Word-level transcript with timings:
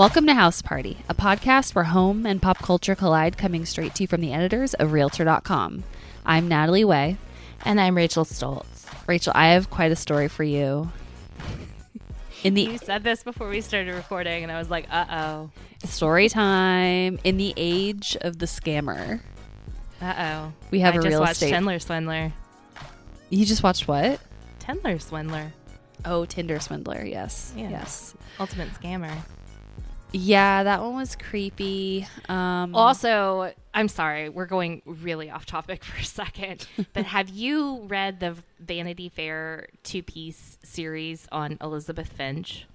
Welcome 0.00 0.24
to 0.28 0.32
House 0.34 0.62
Party, 0.62 0.96
a 1.10 1.14
podcast 1.14 1.74
where 1.74 1.84
home 1.84 2.24
and 2.24 2.40
pop 2.40 2.56
culture 2.56 2.94
collide, 2.94 3.36
coming 3.36 3.66
straight 3.66 3.94
to 3.96 4.04
you 4.04 4.06
from 4.06 4.22
the 4.22 4.32
editors 4.32 4.72
of 4.72 4.92
Realtor.com. 4.92 5.84
I'm 6.24 6.48
Natalie 6.48 6.86
Way. 6.86 7.18
And 7.66 7.78
I'm 7.78 7.94
Rachel 7.94 8.24
Stults. 8.24 8.86
Rachel, 9.06 9.34
I 9.36 9.48
have 9.48 9.68
quite 9.68 9.92
a 9.92 9.96
story 9.96 10.28
for 10.28 10.42
you. 10.42 10.90
In 12.42 12.54
the 12.54 12.62
you 12.62 12.78
said 12.78 13.04
this 13.04 13.22
before 13.22 13.50
we 13.50 13.60
started 13.60 13.92
recording, 13.92 14.42
and 14.42 14.50
I 14.50 14.58
was 14.58 14.70
like, 14.70 14.86
"Uh 14.90 15.04
oh." 15.10 15.50
Story 15.84 16.30
time. 16.30 17.18
In 17.22 17.36
the 17.36 17.52
age 17.58 18.16
of 18.22 18.38
the 18.38 18.46
scammer. 18.46 19.20
Uh 20.00 20.14
oh. 20.16 20.52
We 20.70 20.80
have 20.80 20.94
I 20.94 20.96
a 20.96 21.02
just 21.02 21.08
real 21.08 21.20
watched 21.20 21.32
estate. 21.42 21.52
Tendler 21.52 21.78
Swindler. 21.78 22.32
You 23.28 23.44
just 23.44 23.62
watched 23.62 23.86
what? 23.86 24.18
Tendler 24.60 24.98
Swindler. 24.98 25.52
Oh, 26.06 26.24
Tinder 26.24 26.58
swindler. 26.58 27.04
Yes. 27.04 27.52
Yeah. 27.54 27.68
Yes. 27.68 28.14
Ultimate 28.38 28.70
scammer. 28.70 29.14
Yeah, 30.12 30.64
that 30.64 30.82
one 30.82 30.96
was 30.96 31.14
creepy. 31.14 32.06
Um, 32.28 32.74
Also, 32.74 33.52
I'm 33.72 33.86
sorry, 33.88 34.28
we're 34.28 34.46
going 34.46 34.82
really 34.84 35.30
off 35.30 35.46
topic 35.46 35.84
for 35.84 35.98
a 36.00 36.04
second, 36.04 36.66
but 36.92 37.04
have 37.06 37.28
you 37.28 37.84
read 37.86 38.18
the 38.20 38.36
Vanity 38.58 39.08
Fair 39.08 39.68
two 39.84 40.02
piece 40.02 40.58
series 40.64 41.28
on 41.30 41.58
Elizabeth 41.60 42.08
Finch? 42.12 42.66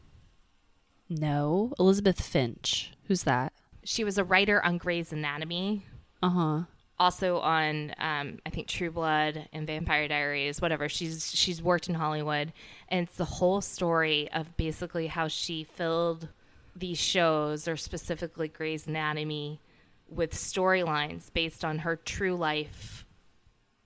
no, 1.07 1.71
Elizabeth 1.77 2.19
Finch. 2.19 2.91
Who's 3.07 3.23
that? 3.23 3.53
She 3.83 4.03
was 4.03 4.17
a 4.17 4.23
writer 4.23 4.63
on 4.65 4.79
Grey's 4.79 5.13
Anatomy, 5.13 5.85
Uh 6.23 6.29
huh. 6.29 6.61
also 6.97 7.37
on 7.39 7.93
um, 7.99 8.39
I 8.43 8.49
think 8.49 8.67
True 8.67 8.89
Blood 8.89 9.47
and 9.53 9.67
Vampire 9.67 10.07
Diaries, 10.07 10.59
whatever. 10.61 10.89
She's 10.89 11.31
she's 11.35 11.61
worked 11.61 11.89
in 11.89 11.93
Hollywood, 11.95 12.53
and 12.89 13.07
it's 13.07 13.17
the 13.17 13.25
whole 13.25 13.61
story 13.61 14.31
of 14.31 14.57
basically 14.57 15.05
how 15.07 15.27
she 15.27 15.63
filled 15.63 16.27
these 16.75 16.97
shows, 16.99 17.67
or 17.67 17.77
specifically 17.77 18.47
Grey's 18.47 18.87
Anatomy, 18.87 19.61
with 20.09 20.33
storylines 20.33 21.31
based 21.33 21.63
on 21.65 21.79
her 21.79 21.95
true 21.95 22.35
life 22.35 23.05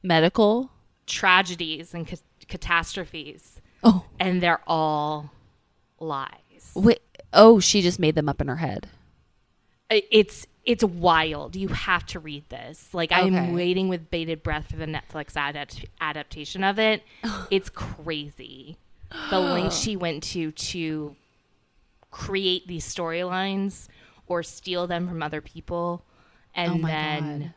Medical. 0.04 0.72
tragedies 1.06 1.94
and 1.94 2.08
ca- 2.08 2.18
catastrophes, 2.48 3.62
Oh, 3.84 4.06
and 4.20 4.42
they're 4.42 4.62
all 4.68 5.32
lies. 6.00 6.72
wait. 6.76 7.00
Oh, 7.32 7.60
she 7.60 7.82
just 7.82 8.00
made 8.00 8.16
them 8.16 8.28
up 8.28 8.42
in 8.42 8.48
her 8.48 8.56
head. 8.58 8.88
It's 9.90 10.46
it's 10.66 10.84
wild. 10.84 11.56
You 11.56 11.70
have 11.70 12.06
to 12.08 12.20
read 12.20 12.48
this. 12.50 12.94
Like 12.94 13.12
I'm 13.12 13.54
waiting 13.54 13.88
with 13.88 14.10
bated 14.12 14.44
breath 14.44 14.70
for 14.70 14.78
the 14.78 14.86
Netflix 14.86 15.32
adapt- 15.32 15.86
adaptation 16.02 16.64
of 16.64 16.78
it. 16.80 17.04
it's 17.52 17.70
crazy. 17.70 18.78
The 19.32 19.40
length 19.40 19.76
she 19.76 19.96
went 19.96 20.24
to 20.24 20.52
to 20.52 21.16
create 22.12 22.68
these 22.68 22.86
storylines 22.86 23.88
or 24.28 24.44
steal 24.44 24.88
them 24.88 25.08
from 25.08 25.22
other 25.24 25.42
people 25.42 26.04
and 26.56 26.84
Oh 26.84 26.88
then 26.88 27.40
God. 27.40 27.54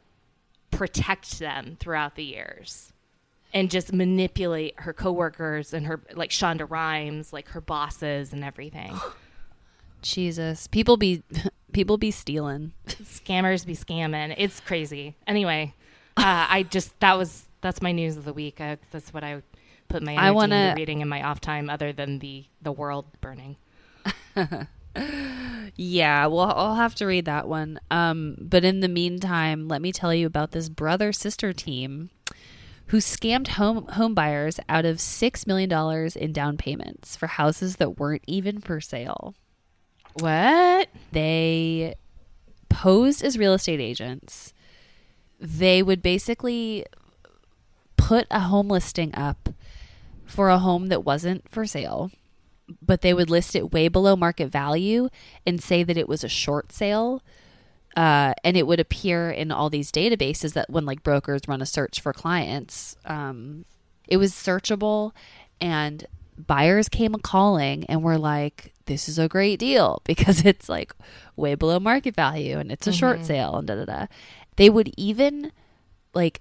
protect 0.79 1.39
them 1.39 1.77
throughout 1.81 2.15
the 2.17 2.25
years. 2.25 2.93
And 3.55 3.71
just 3.71 3.93
manipulate 3.93 4.81
her 4.81 4.95
coworkers 4.95 5.75
and 5.75 5.87
her 5.87 6.01
like 6.15 6.31
Shonda 6.31 6.69
Rhimes, 6.71 7.33
like 7.35 7.49
her 7.49 7.61
bosses 7.61 8.33
and 8.33 8.43
everything. 8.43 8.99
Jesus, 10.03 10.67
people 10.67 10.97
be 10.97 11.23
people 11.73 11.97
be 11.99 12.11
stealing. 12.11 12.73
scammers 12.89 13.65
be 13.67 13.77
scamming. 13.77 14.35
It's 14.39 14.59
crazy. 14.61 15.17
Anyway, 15.27 15.75
uh, 16.17 16.47
I 16.49 16.63
just 16.65 16.99
that 17.01 17.17
was 17.19 17.45
that's 17.61 17.81
my 17.83 17.93
news 17.93 18.17
of 18.17 18.25
the 18.25 18.33
week. 18.33 18.61
Uh, 18.61 18.77
that's 18.91 19.13
what 19.15 19.23
I 19.23 19.43
put 19.89 20.03
my 20.03 20.13
I 20.15 20.23
energy 20.25 20.35
wanna- 20.35 20.55
into 20.57 20.81
reading 20.81 21.01
in 21.03 21.09
my 21.09 21.23
off 21.23 21.41
time, 21.41 21.69
other 21.71 21.93
than 21.93 22.19
the 22.21 22.45
the 22.63 22.73
world 22.73 23.05
burning. 23.21 23.57
Yeah, 25.75 26.27
well, 26.27 26.53
I'll 26.55 26.75
have 26.75 26.95
to 26.97 27.07
read 27.07 27.25
that 27.25 27.49
one. 27.49 27.81
Um, 27.91 28.37
but 28.39 28.65
in 28.65 28.81
the 28.81 28.89
meantime, 28.89 29.69
let 29.69 29.81
me 29.81 29.91
tell 29.91 30.13
you 30.13 30.27
about 30.27 30.51
this 30.53 30.69
brother 30.69 31.13
sister 31.13 31.53
team 31.53 32.11
who 32.89 32.99
scammed 32.99 33.49
home 33.49 33.87
home 33.87 34.13
buyers 34.15 34.61
out 34.69 34.85
of 34.85 35.01
six 35.01 35.47
million 35.47 35.71
dollars 35.71 36.15
in 36.15 36.33
down 36.33 36.59
payments 36.59 37.17
for 37.17 37.27
houses 37.27 37.77
that 37.77 37.99
weren't 37.99 38.25
even 38.27 38.61
for 38.61 38.81
sale. 38.81 39.35
What? 40.15 40.89
They 41.13 41.95
posed 42.69 43.25
as 43.25 43.39
real 43.39 43.55
estate 43.55 43.81
agents. 43.81 44.53
They 45.41 45.83
would 45.83 46.03
basically 46.03 46.85
put 47.97 48.27
a 48.31 48.41
home 48.41 48.69
listing 48.69 49.15
up 49.15 49.49
for 50.27 50.51
a 50.51 50.59
home 50.59 50.89
that 50.89 51.05
wasn't 51.05 51.49
for 51.51 51.65
sale, 51.67 52.11
but 52.81 53.03
they 53.03 53.13
would 53.13 53.31
list 53.31 53.55
it 53.55 53.73
way 53.73 53.89
below 53.89 54.17
market 54.17 54.49
value 54.49 55.09
and 55.47 55.63
say 55.63 55.83
that 55.83 55.97
it 55.97 56.09
was 56.09 56.25
a 56.25 56.29
short 56.29 56.73
sale. 56.73 57.23
Uh, 57.97 58.33
and 58.43 58.57
it 58.57 58.67
would 58.67 58.81
appear 58.81 59.31
in 59.31 59.51
all 59.51 59.69
these 59.69 59.93
databases 59.93 60.55
that 60.55 60.71
when 60.71 60.87
like 60.87 61.03
brokers 61.03 61.43
run 61.47 61.61
a 61.61 61.67
search 61.67 62.01
for 62.01 62.13
clients, 62.13 62.97
um, 63.05 63.67
it 64.09 64.17
was 64.17 64.33
searchable 64.33 65.13
and 65.61 66.07
buyers 66.39 66.89
came 66.89 67.15
a 67.15 67.19
calling 67.19 67.85
and 67.85 68.03
were 68.03 68.19
like, 68.19 68.73
this 68.87 69.09
is 69.09 69.19
a 69.19 69.29
great 69.29 69.59
deal 69.59 70.01
because 70.07 70.45
it's 70.45 70.69
like 70.69 70.95
way 71.37 71.55
below 71.55 71.79
market 71.79 72.15
value 72.15 72.59
and 72.59 72.73
it's 72.73 72.87
a 72.87 72.93
short 72.93 73.25
sale 73.25 73.57
and 73.57 73.69
da 73.69 73.75
da 73.75 73.85
da. 73.85 74.07
They 74.57 74.71
would 74.71 74.93
even 74.97 75.53
like 76.15 76.41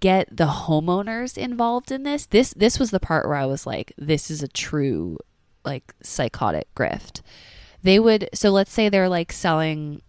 get 0.00 0.34
the 0.34 0.46
homeowners 0.46 1.38
involved 1.38 1.90
in 1.92 2.02
this. 2.02 2.26
This 2.26 2.52
this 2.54 2.78
was 2.78 2.90
the 2.90 3.00
part 3.00 3.26
where 3.26 3.36
I 3.36 3.46
was 3.46 3.66
like, 3.66 3.92
this 3.96 4.30
is 4.30 4.42
a 4.42 4.48
true 4.48 5.18
like 5.66 5.94
psychotic 6.02 6.72
grift. 6.74 7.20
They 7.82 7.98
would 7.98 8.28
so 8.32 8.50
let's 8.50 8.72
say 8.72 8.88
they're 8.88 9.08
like 9.08 9.32
selling 9.32 10.02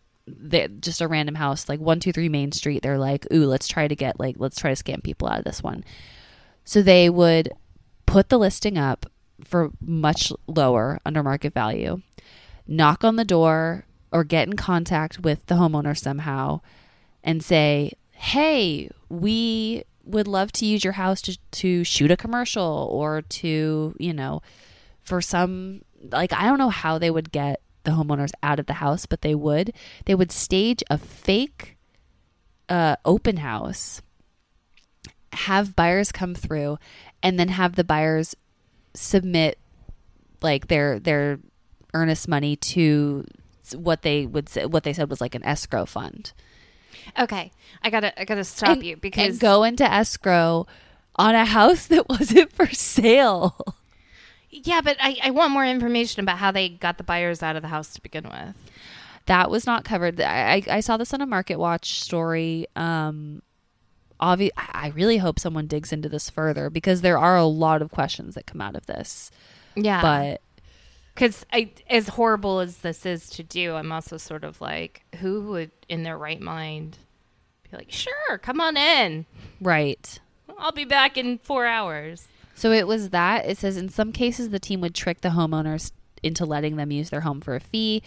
just 0.80 1.02
a 1.02 1.08
random 1.08 1.36
house 1.36 1.70
like 1.70 1.80
123 1.80 2.30
Main 2.30 2.52
Street. 2.52 2.82
They're 2.84 2.98
like, 2.98 3.26
"Ooh, 3.34 3.46
let's 3.46 3.68
try 3.68 3.88
to 3.88 3.96
get 3.96 4.20
like 4.20 4.36
let's 4.38 4.60
try 4.60 4.74
to 4.74 4.84
scam 4.84 5.04
people 5.04 5.28
out 5.28 5.40
of 5.40 5.46
this 5.46 5.64
one." 5.64 5.84
So 6.64 6.82
they 6.82 7.10
would 7.10 7.54
put 8.06 8.30
the 8.30 8.38
listing 8.38 8.78
up 8.78 9.06
for 9.44 9.72
much 9.80 10.34
lower 10.48 11.00
under 11.06 11.24
market 11.24 11.54
value, 11.54 12.02
knock 12.68 13.04
on 13.04 13.16
the 13.16 13.26
door 13.26 13.86
or 14.12 14.24
get 14.24 14.48
in 14.48 14.56
contact 14.56 15.20
with 15.20 15.46
the 15.46 15.56
homeowner 15.56 15.98
somehow 15.98 16.62
and 17.24 17.44
say, 17.44 17.94
"Hey, 18.12 18.90
we 19.10 19.84
would 20.04 20.28
love 20.28 20.52
to 20.54 20.66
use 20.66 20.84
your 20.84 20.94
house 20.94 21.22
to, 21.22 21.38
to 21.52 21.84
shoot 21.84 22.12
a 22.12 22.18
commercial 22.18 22.90
or 22.92 23.22
to, 23.22 23.96
you 24.00 24.14
know, 24.14 24.42
for 25.08 25.22
some 25.22 25.82
like 26.12 26.34
I 26.34 26.46
don't 26.46 26.58
know 26.58 26.70
how 26.70 26.98
they 26.98 27.10
would 27.10 27.32
get 27.32 27.62
the 27.84 27.92
homeowners 27.92 28.32
out 28.44 28.60
of 28.60 28.66
the 28.66 28.74
house, 28.74 29.06
but 29.06 29.22
they 29.22 29.34
would. 29.34 29.74
They 30.06 30.16
would 30.16 30.32
stage 30.32 30.84
a 30.90 30.98
fake 30.98 31.78
uh, 32.70 32.98
open 33.06 33.38
house, 33.38 34.02
have 35.32 35.76
buyers 35.76 36.12
come 36.12 36.36
through, 36.36 36.78
and 37.24 37.40
then 37.40 37.48
have 37.48 37.76
the 37.76 37.84
buyers 37.84 38.36
submit 38.94 39.58
like 40.42 40.68
their 40.68 41.00
their 41.00 41.40
earnest 41.94 42.28
money 42.28 42.56
to 42.58 43.26
what 43.74 44.02
they 44.02 44.26
would 44.26 44.50
say, 44.50 44.66
what 44.66 44.84
they 44.84 44.94
said 44.94 45.10
was 45.10 45.22
like 45.22 45.36
an 45.36 45.44
escrow 45.44 45.86
fund 45.86 46.34
Okay, 47.20 47.52
I 47.82 47.90
gotta 47.90 48.20
I 48.20 48.26
gotta 48.26 48.44
stop 48.44 48.70
and, 48.70 48.84
you 48.84 48.98
because 48.98 49.30
and 49.30 49.40
go 49.40 49.64
into 49.64 49.90
escrow 49.90 50.68
on 51.16 51.36
a 51.36 51.46
house 51.46 51.88
that 51.88 52.10
wasn't 52.10 52.52
for 52.54 52.68
sale. 52.68 53.77
Yeah, 54.50 54.82
but 54.82 54.98
I, 55.00 55.18
I 55.24 55.30
want 55.32 55.52
more 55.52 55.66
information 55.66 56.22
about 56.22 56.38
how 56.38 56.52
they 56.52 56.70
got 56.70 56.98
the 56.98 57.04
buyers 57.04 57.44
out 57.44 57.56
of 57.56 57.62
the 57.62 57.68
house 57.68 57.94
to 57.94 58.02
begin 58.02 58.24
with. 58.26 58.56
That 59.26 59.50
was 59.52 59.66
not 59.66 59.84
covered. 59.84 60.22
I, 60.22 60.64
I 60.70 60.78
I 60.78 60.80
saw 60.80 60.96
this 60.98 61.14
on 61.14 61.22
a 61.22 61.26
Market 61.26 61.58
Watch 61.58 62.00
story. 62.02 62.66
Um, 62.76 63.42
obvi- 64.22 64.52
I 64.58 64.94
really 64.96 65.18
hope 65.18 65.38
someone 65.40 65.68
digs 65.68 65.92
into 65.92 66.08
this 66.10 66.30
further 66.30 66.70
because 66.70 67.02
there 67.02 67.18
are 67.18 67.36
a 67.36 67.44
lot 67.46 67.82
of 67.82 67.92
questions 67.92 68.36
that 68.36 68.46
come 68.46 68.62
out 68.62 68.76
of 68.76 68.86
this. 68.86 69.30
Yeah, 69.76 70.02
But 70.02 70.42
because 71.14 71.46
as 71.90 72.08
horrible 72.08 72.60
as 72.62 72.78
this 72.78 73.06
is 73.06 73.30
to 73.32 73.44
do, 73.44 73.76
I'm 73.76 73.92
also 73.92 74.18
sort 74.18 74.44
of 74.44 74.62
like, 74.62 75.04
who 75.20 75.42
would 75.50 75.72
in 75.90 76.04
their 76.04 76.18
right 76.18 76.40
mind 76.42 76.98
be 77.70 77.76
like, 77.78 77.92
sure, 77.92 78.38
come 78.38 78.62
on 78.62 78.78
in. 78.78 79.26
right. 79.62 80.20
I'll 80.58 80.72
be 80.72 80.86
back 80.86 81.18
in 81.18 81.38
four 81.38 81.66
hours. 81.68 82.28
So 82.58 82.72
it 82.72 82.88
was 82.88 83.12
that. 83.12 83.46
It 83.46 83.60
says 83.60 83.78
in 83.78 83.88
some 83.88 84.12
cases 84.12 84.50
the 84.50 84.60
team 84.60 84.82
would 84.82 84.96
trick 84.96 85.22
the 85.22 85.30
homeowners 85.30 85.92
into 86.24 86.44
letting 86.44 86.76
them 86.76 86.90
use 86.90 87.12
their 87.12 87.22
home 87.22 87.40
for 87.40 87.56
a 87.56 87.60
fee, 87.60 88.02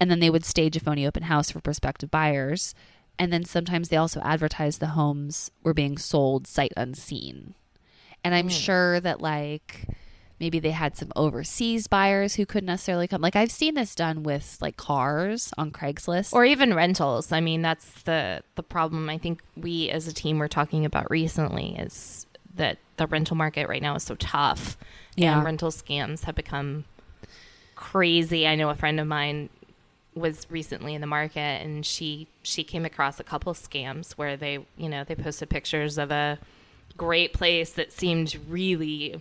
and 0.00 0.10
then 0.10 0.18
they 0.18 0.30
would 0.30 0.46
stage 0.46 0.76
a 0.76 0.80
phony 0.80 1.06
open 1.06 1.24
house 1.24 1.50
for 1.50 1.60
prospective 1.60 2.10
buyers. 2.10 2.74
And 3.18 3.30
then 3.30 3.44
sometimes 3.44 3.90
they 3.90 3.98
also 3.98 4.20
advertised 4.20 4.80
the 4.80 4.88
homes 4.88 5.50
were 5.62 5.74
being 5.74 5.98
sold 5.98 6.46
sight 6.46 6.72
unseen. 6.74 7.54
And 8.24 8.34
I'm 8.34 8.48
mm. 8.48 8.50
sure 8.50 8.98
that 9.00 9.20
like 9.20 9.86
maybe 10.40 10.58
they 10.58 10.70
had 10.70 10.96
some 10.96 11.12
overseas 11.14 11.86
buyers 11.86 12.36
who 12.36 12.46
couldn't 12.46 12.66
necessarily 12.66 13.06
come. 13.06 13.20
Like 13.20 13.36
I've 13.36 13.52
seen 13.52 13.74
this 13.74 13.94
done 13.94 14.22
with 14.22 14.56
like 14.58 14.78
cars 14.78 15.52
on 15.58 15.70
Craigslist. 15.70 16.32
or 16.32 16.46
even 16.46 16.72
rentals. 16.72 17.30
I 17.30 17.42
mean, 17.42 17.60
that's 17.60 18.02
the 18.04 18.42
the 18.54 18.62
problem. 18.62 19.10
I 19.10 19.18
think 19.18 19.42
we 19.54 19.90
as 19.90 20.08
a 20.08 20.14
team 20.14 20.38
were 20.38 20.48
talking 20.48 20.86
about 20.86 21.10
recently 21.10 21.76
is 21.76 22.26
that 22.54 22.78
the 22.96 23.06
rental 23.06 23.36
market 23.36 23.68
right 23.68 23.82
now 23.82 23.94
is 23.94 24.02
so 24.02 24.14
tough, 24.16 24.76
Yeah. 25.16 25.36
and 25.36 25.44
rental 25.44 25.70
scams 25.70 26.24
have 26.24 26.34
become 26.34 26.84
crazy. 27.74 28.46
I 28.46 28.54
know 28.54 28.70
a 28.70 28.74
friend 28.74 28.98
of 29.00 29.06
mine 29.06 29.50
was 30.14 30.46
recently 30.50 30.94
in 30.94 31.02
the 31.02 31.06
market 31.06 31.38
and 31.62 31.84
she 31.84 32.26
she 32.42 32.64
came 32.64 32.86
across 32.86 33.20
a 33.20 33.24
couple 33.24 33.52
scams 33.52 34.12
where 34.12 34.34
they 34.34 34.58
you 34.78 34.88
know 34.88 35.04
they 35.04 35.14
posted 35.14 35.50
pictures 35.50 35.98
of 35.98 36.10
a 36.10 36.38
great 36.96 37.34
place 37.34 37.72
that 37.72 37.92
seemed 37.92 38.34
really 38.48 39.20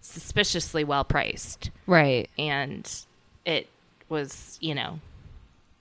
suspiciously 0.00 0.82
well 0.82 1.04
priced 1.04 1.70
Right. 1.86 2.28
and 2.36 2.90
it 3.44 3.68
was 4.08 4.58
you 4.60 4.74
know 4.74 4.98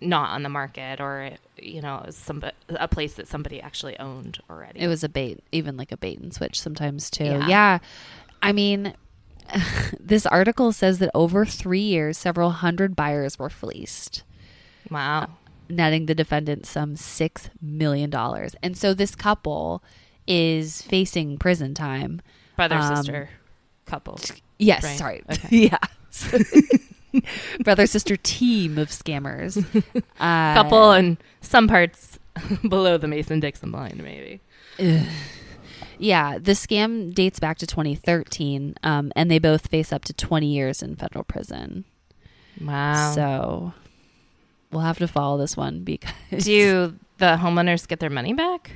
not 0.02 0.32
on 0.32 0.44
the 0.44 0.50
market 0.50 1.00
or 1.00 1.32
you 1.58 1.82
know 1.82 1.98
it 1.98 2.08
was 2.08 2.16
somebody, 2.16 2.56
a 2.70 2.88
place 2.88 3.14
that 3.14 3.28
somebody 3.28 3.62
actually 3.62 3.98
owned 4.00 4.40
already 4.50 4.80
It 4.80 4.88
was 4.88 5.04
a 5.04 5.10
bait, 5.10 5.44
even 5.52 5.78
like 5.78 5.92
a 5.92 5.98
bait 5.98 6.20
and 6.20 6.34
switch 6.34 6.60
sometimes 6.60 7.10
too. 7.10 7.24
Yeah. 7.24 7.48
Yeah. 7.48 7.80
I 8.42 8.52
mean, 8.52 8.96
this 10.00 10.26
article 10.26 10.72
says 10.72 11.00
that 11.00 11.12
over 11.14 11.46
three 11.46 11.82
years, 11.82 12.18
several 12.18 12.50
hundred 12.50 12.96
buyers 12.96 13.38
were 13.38 13.50
fleeced, 13.50 14.24
wow 14.90 15.28
netting 15.72 16.06
the 16.06 16.16
defendants 16.16 16.70
some 16.70 16.96
$6 16.96 17.50
million. 17.62 18.14
And 18.62 18.78
so 18.78 18.94
this 18.94 19.16
couple 19.16 19.84
is 20.28 20.82
facing 20.82 21.38
prison 21.38 21.74
time. 21.74 22.22
brother 22.56 22.76
Um, 22.76 22.96
sister 22.98 23.30
couple 23.86 24.20
Yes, 24.60 24.84
Right. 24.84 24.98
sorry. 24.98 25.24
Okay. 25.30 25.70
yeah. 25.72 25.78
Brother 27.64 27.86
sister 27.88 28.16
team 28.18 28.78
of 28.78 28.90
scammers. 28.90 29.64
Uh, 30.20 30.54
couple 30.54 30.92
and 30.92 31.18
some 31.42 31.68
parts 31.68 32.20
below 32.70 32.96
the 32.98 33.08
Mason 33.08 33.40
Dixon 33.40 33.72
line 33.72 34.00
maybe 34.04 34.40
Yeah, 35.98 36.38
the 36.38 36.52
scam 36.52 37.14
dates 37.14 37.40
back 37.40 37.58
to 37.60 37.68
2013, 37.68 38.76
um, 38.84 39.12
and 39.16 39.30
they 39.32 39.40
both 39.40 39.68
face 39.68 39.92
up 39.92 40.04
to 40.06 40.14
20 40.14 40.48
years 40.48 40.82
in 40.84 40.96
federal 40.96 41.24
prison. 41.24 41.86
wow 42.60 43.14
So 43.16 43.74
we'll 44.72 44.82
have 44.84 45.00
to 45.00 45.08
follow 45.08 45.38
this 45.40 45.58
one 45.58 45.84
because. 45.84 46.46
do 46.46 46.94
the 47.18 47.38
homeowners 47.38 47.88
get 47.88 48.00
their 48.00 48.10
money 48.10 48.34
back 48.34 48.72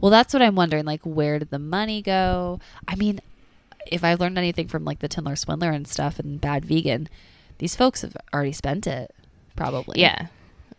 Well, 0.00 0.10
that's 0.10 0.32
what 0.32 0.42
I'm 0.42 0.54
wondering. 0.54 0.84
Like, 0.84 1.02
where 1.04 1.38
did 1.38 1.50
the 1.50 1.58
money 1.58 2.02
go? 2.02 2.60
I 2.88 2.94
mean, 2.96 3.20
if 3.86 4.04
I 4.04 4.14
learned 4.14 4.38
anything 4.38 4.68
from 4.68 4.84
like 4.84 5.00
the 5.00 5.08
Tindler 5.08 5.36
Swindler 5.38 5.70
and 5.70 5.86
stuff 5.86 6.18
and 6.18 6.40
Bad 6.40 6.64
Vegan, 6.64 7.08
these 7.60 7.76
folks 7.76 8.02
have 8.02 8.16
already 8.34 8.52
spent 8.52 8.86
it, 8.88 9.14
probably. 9.54 10.00
Yeah, 10.00 10.26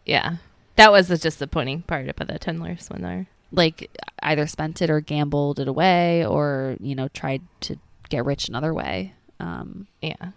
yeah. 0.05 0.35
That 0.75 0.91
was 0.91 1.07
the 1.07 1.17
disappointing 1.17 1.83
part 1.83 2.09
about 2.09 2.27
the 2.27 2.37
Tendler 2.39 2.81
Swindler. 2.81 3.27
Like, 3.51 3.89
either 4.23 4.47
spent 4.47 4.81
it 4.81 4.89
or 4.89 4.99
gambled 5.01 5.59
it 5.59 5.67
away 5.67 6.25
or, 6.25 6.75
you 6.79 6.95
know, 6.95 7.07
tried 7.09 7.41
to 7.61 7.77
get 8.09 8.25
rich 8.25 8.47
another 8.49 8.73
way. 8.73 9.13
Um, 9.39 9.87
Yeah, 10.01 10.31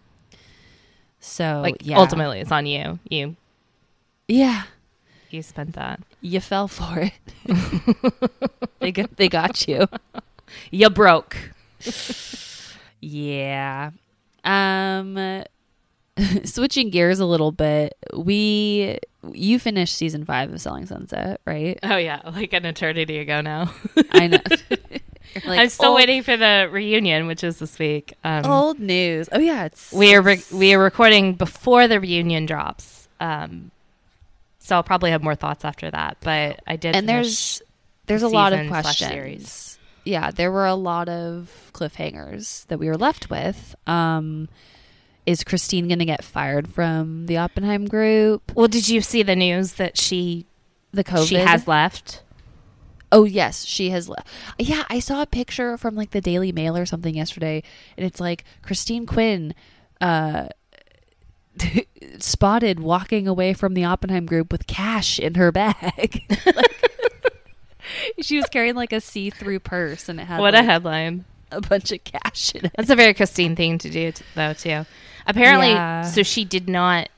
so, 1.20 1.60
like 1.62 1.76
yeah. 1.80 1.98
ultimately, 1.98 2.40
it's 2.40 2.52
on 2.52 2.66
you. 2.66 2.98
You 3.08 3.36
Yeah. 4.28 4.64
you 5.30 5.42
spent 5.42 5.74
that. 5.74 6.00
You 6.20 6.40
fell 6.40 6.68
for 6.68 7.00
it. 7.10 7.12
they 8.80 8.92
got, 8.92 9.16
they 9.16 9.28
got 9.28 9.66
you. 9.68 9.86
You 10.70 10.90
broke. 10.90 11.36
Yeah. 13.00 13.90
Um 14.44 15.44
switching 16.44 16.90
gears 16.90 17.20
a 17.20 17.26
little 17.26 17.52
bit. 17.52 17.96
We 18.14 18.98
you 19.32 19.58
finished 19.58 19.94
season 19.94 20.24
5 20.24 20.52
of 20.52 20.60
Selling 20.60 20.86
Sunset, 20.86 21.40
right? 21.46 21.78
Oh 21.82 21.96
yeah, 21.96 22.20
like 22.24 22.52
an 22.52 22.64
eternity 22.64 23.18
ago 23.18 23.40
now. 23.40 23.72
I 24.12 24.28
know. 24.28 24.38
Like, 25.44 25.58
I'm 25.58 25.68
still 25.68 25.88
old, 25.88 25.96
waiting 25.96 26.22
for 26.22 26.36
the 26.36 26.68
reunion, 26.70 27.26
which 27.26 27.42
is 27.42 27.58
this 27.58 27.76
week. 27.80 28.14
Um, 28.22 28.46
Old 28.46 28.78
news. 28.78 29.28
Oh 29.32 29.40
yeah, 29.40 29.64
it's 29.64 29.92
we 29.92 30.14
are 30.14 30.22
re- 30.22 30.44
we 30.52 30.74
are 30.74 30.78
recording 30.78 31.34
before 31.34 31.88
the 31.88 31.98
reunion 31.98 32.46
drops. 32.46 33.08
Um, 33.18 33.72
so 34.60 34.76
I'll 34.76 34.84
probably 34.84 35.10
have 35.10 35.24
more 35.24 35.34
thoughts 35.34 35.64
after 35.64 35.90
that. 35.90 36.18
But 36.20 36.60
I 36.68 36.76
did. 36.76 36.94
and 36.94 37.08
there's 37.08 37.62
there's 38.06 38.22
a 38.22 38.28
lot 38.28 38.52
of 38.52 38.68
questions. 38.68 39.76
Yeah, 40.04 40.30
there 40.30 40.52
were 40.52 40.66
a 40.66 40.74
lot 40.76 41.08
of 41.08 41.70
cliffhangers 41.72 42.66
that 42.68 42.78
we 42.78 42.86
were 42.86 42.96
left 42.96 43.28
with. 43.28 43.74
Um 43.88 44.48
is 45.26 45.44
Christine 45.44 45.88
going 45.88 45.98
to 46.00 46.04
get 46.04 46.22
fired 46.24 46.68
from 46.68 47.26
the 47.26 47.38
Oppenheim 47.38 47.86
group? 47.86 48.52
Well, 48.54 48.68
did 48.68 48.88
you 48.88 49.00
see 49.00 49.22
the 49.22 49.36
news 49.36 49.74
that 49.74 49.96
she 49.96 50.46
The 50.92 51.04
COVID 51.04 51.28
she 51.28 51.36
has 51.36 51.66
left? 51.66 52.22
Oh 53.12 53.24
yes, 53.24 53.64
she 53.64 53.90
has. 53.90 54.08
Le- 54.08 54.24
yeah, 54.58 54.84
I 54.90 54.98
saw 54.98 55.22
a 55.22 55.26
picture 55.26 55.76
from 55.78 55.94
like 55.94 56.10
the 56.10 56.20
Daily 56.20 56.50
Mail 56.52 56.76
or 56.76 56.84
something 56.84 57.14
yesterday, 57.14 57.62
and 57.96 58.04
it's 58.04 58.20
like 58.20 58.44
Christine 58.62 59.06
Quinn, 59.06 59.54
uh, 60.00 60.48
spotted 62.18 62.80
walking 62.80 63.28
away 63.28 63.52
from 63.54 63.74
the 63.74 63.84
Oppenheim 63.84 64.26
group 64.26 64.50
with 64.50 64.66
cash 64.66 65.18
in 65.18 65.34
her 65.34 65.52
bag. 65.52 66.22
Like, 66.54 66.90
she 68.22 68.36
was 68.36 68.46
carrying 68.46 68.74
like 68.74 68.92
a 68.92 69.00
see-through 69.00 69.60
purse, 69.60 70.08
and 70.08 70.18
it 70.18 70.24
had 70.24 70.40
What 70.40 70.54
a 70.54 70.62
headline! 70.62 71.24
a 71.50 71.60
bunch 71.60 71.92
of 71.92 72.02
cash 72.02 72.52
in 72.54 72.66
it. 72.66 72.72
That's 72.76 72.90
a 72.90 72.96
very 72.96 73.14
Christine 73.14 73.54
thing 73.54 73.78
to 73.78 73.90
do, 73.90 74.10
t- 74.12 74.24
though, 74.34 74.52
too. 74.54 74.84
Apparently, 75.26 75.70
Yeah. 75.70 76.02
so 76.02 76.22
she 76.22 76.44
did 76.44 76.68
not 76.68 77.08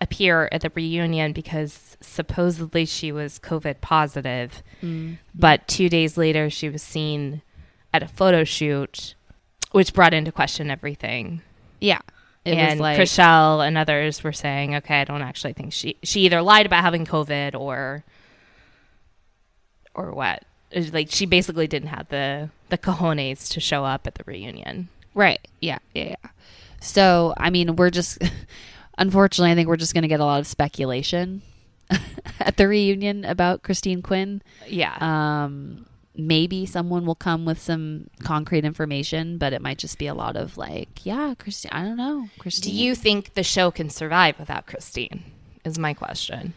appear 0.00 0.48
at 0.52 0.60
the 0.60 0.70
reunion 0.74 1.32
because 1.32 1.96
supposedly 2.00 2.84
she 2.84 3.10
was 3.12 3.38
COVID 3.38 3.80
positive. 3.80 4.62
Mm. 4.82 5.18
But 5.34 5.66
two 5.66 5.88
days 5.88 6.16
later, 6.16 6.50
she 6.50 6.68
was 6.68 6.82
seen 6.82 7.42
at 7.92 8.02
a 8.02 8.08
photo 8.08 8.44
shoot, 8.44 9.14
which 9.72 9.92
brought 9.94 10.14
into 10.14 10.30
question 10.32 10.70
everything. 10.70 11.42
Yeah, 11.80 12.00
it 12.44 12.54
and 12.54 12.78
was 12.78 12.80
like 12.80 12.98
Chrishell 12.98 13.66
and 13.66 13.76
others 13.78 14.22
were 14.22 14.32
saying, 14.32 14.74
"Okay, 14.76 15.00
I 15.00 15.04
don't 15.04 15.22
actually 15.22 15.52
think 15.52 15.72
she 15.72 15.96
she 16.02 16.20
either 16.22 16.42
lied 16.42 16.66
about 16.66 16.84
having 16.84 17.06
COVID 17.06 17.58
or 17.58 18.04
or 19.94 20.12
what." 20.12 20.44
It 20.70 20.78
was 20.78 20.92
Like 20.92 21.10
she 21.10 21.24
basically 21.26 21.66
didn't 21.66 21.88
have 21.88 22.08
the 22.08 22.50
the 22.68 22.78
cojones 22.78 23.50
to 23.52 23.60
show 23.60 23.84
up 23.84 24.06
at 24.06 24.14
the 24.16 24.24
reunion. 24.26 24.88
Right. 25.14 25.40
Yeah. 25.60 25.78
Yeah. 25.94 26.08
yeah. 26.22 26.30
So, 26.80 27.34
I 27.36 27.50
mean, 27.50 27.76
we're 27.76 27.90
just, 27.90 28.18
unfortunately, 28.98 29.50
I 29.52 29.54
think 29.54 29.68
we're 29.68 29.76
just 29.76 29.94
going 29.94 30.02
to 30.02 30.08
get 30.08 30.20
a 30.20 30.24
lot 30.24 30.40
of 30.40 30.46
speculation 30.46 31.42
at 32.40 32.56
the 32.56 32.68
reunion 32.68 33.24
about 33.24 33.62
Christine 33.62 34.02
Quinn. 34.02 34.42
Yeah. 34.66 34.96
Um, 35.00 35.86
maybe 36.14 36.66
someone 36.66 37.04
will 37.06 37.14
come 37.14 37.44
with 37.44 37.58
some 37.60 38.08
concrete 38.22 38.64
information, 38.64 39.38
but 39.38 39.52
it 39.52 39.62
might 39.62 39.78
just 39.78 39.98
be 39.98 40.06
a 40.06 40.14
lot 40.14 40.36
of 40.36 40.56
like, 40.56 41.04
yeah, 41.04 41.34
Christine, 41.38 41.70
I 41.72 41.82
don't 41.82 41.96
know. 41.96 42.28
Christine. 42.38 42.70
Do 42.72 42.76
you 42.76 42.94
think 42.94 43.34
the 43.34 43.42
show 43.44 43.70
can 43.70 43.90
survive 43.90 44.38
without 44.38 44.66
Christine? 44.66 45.24
Is 45.64 45.78
my 45.78 45.92
question. 45.94 46.54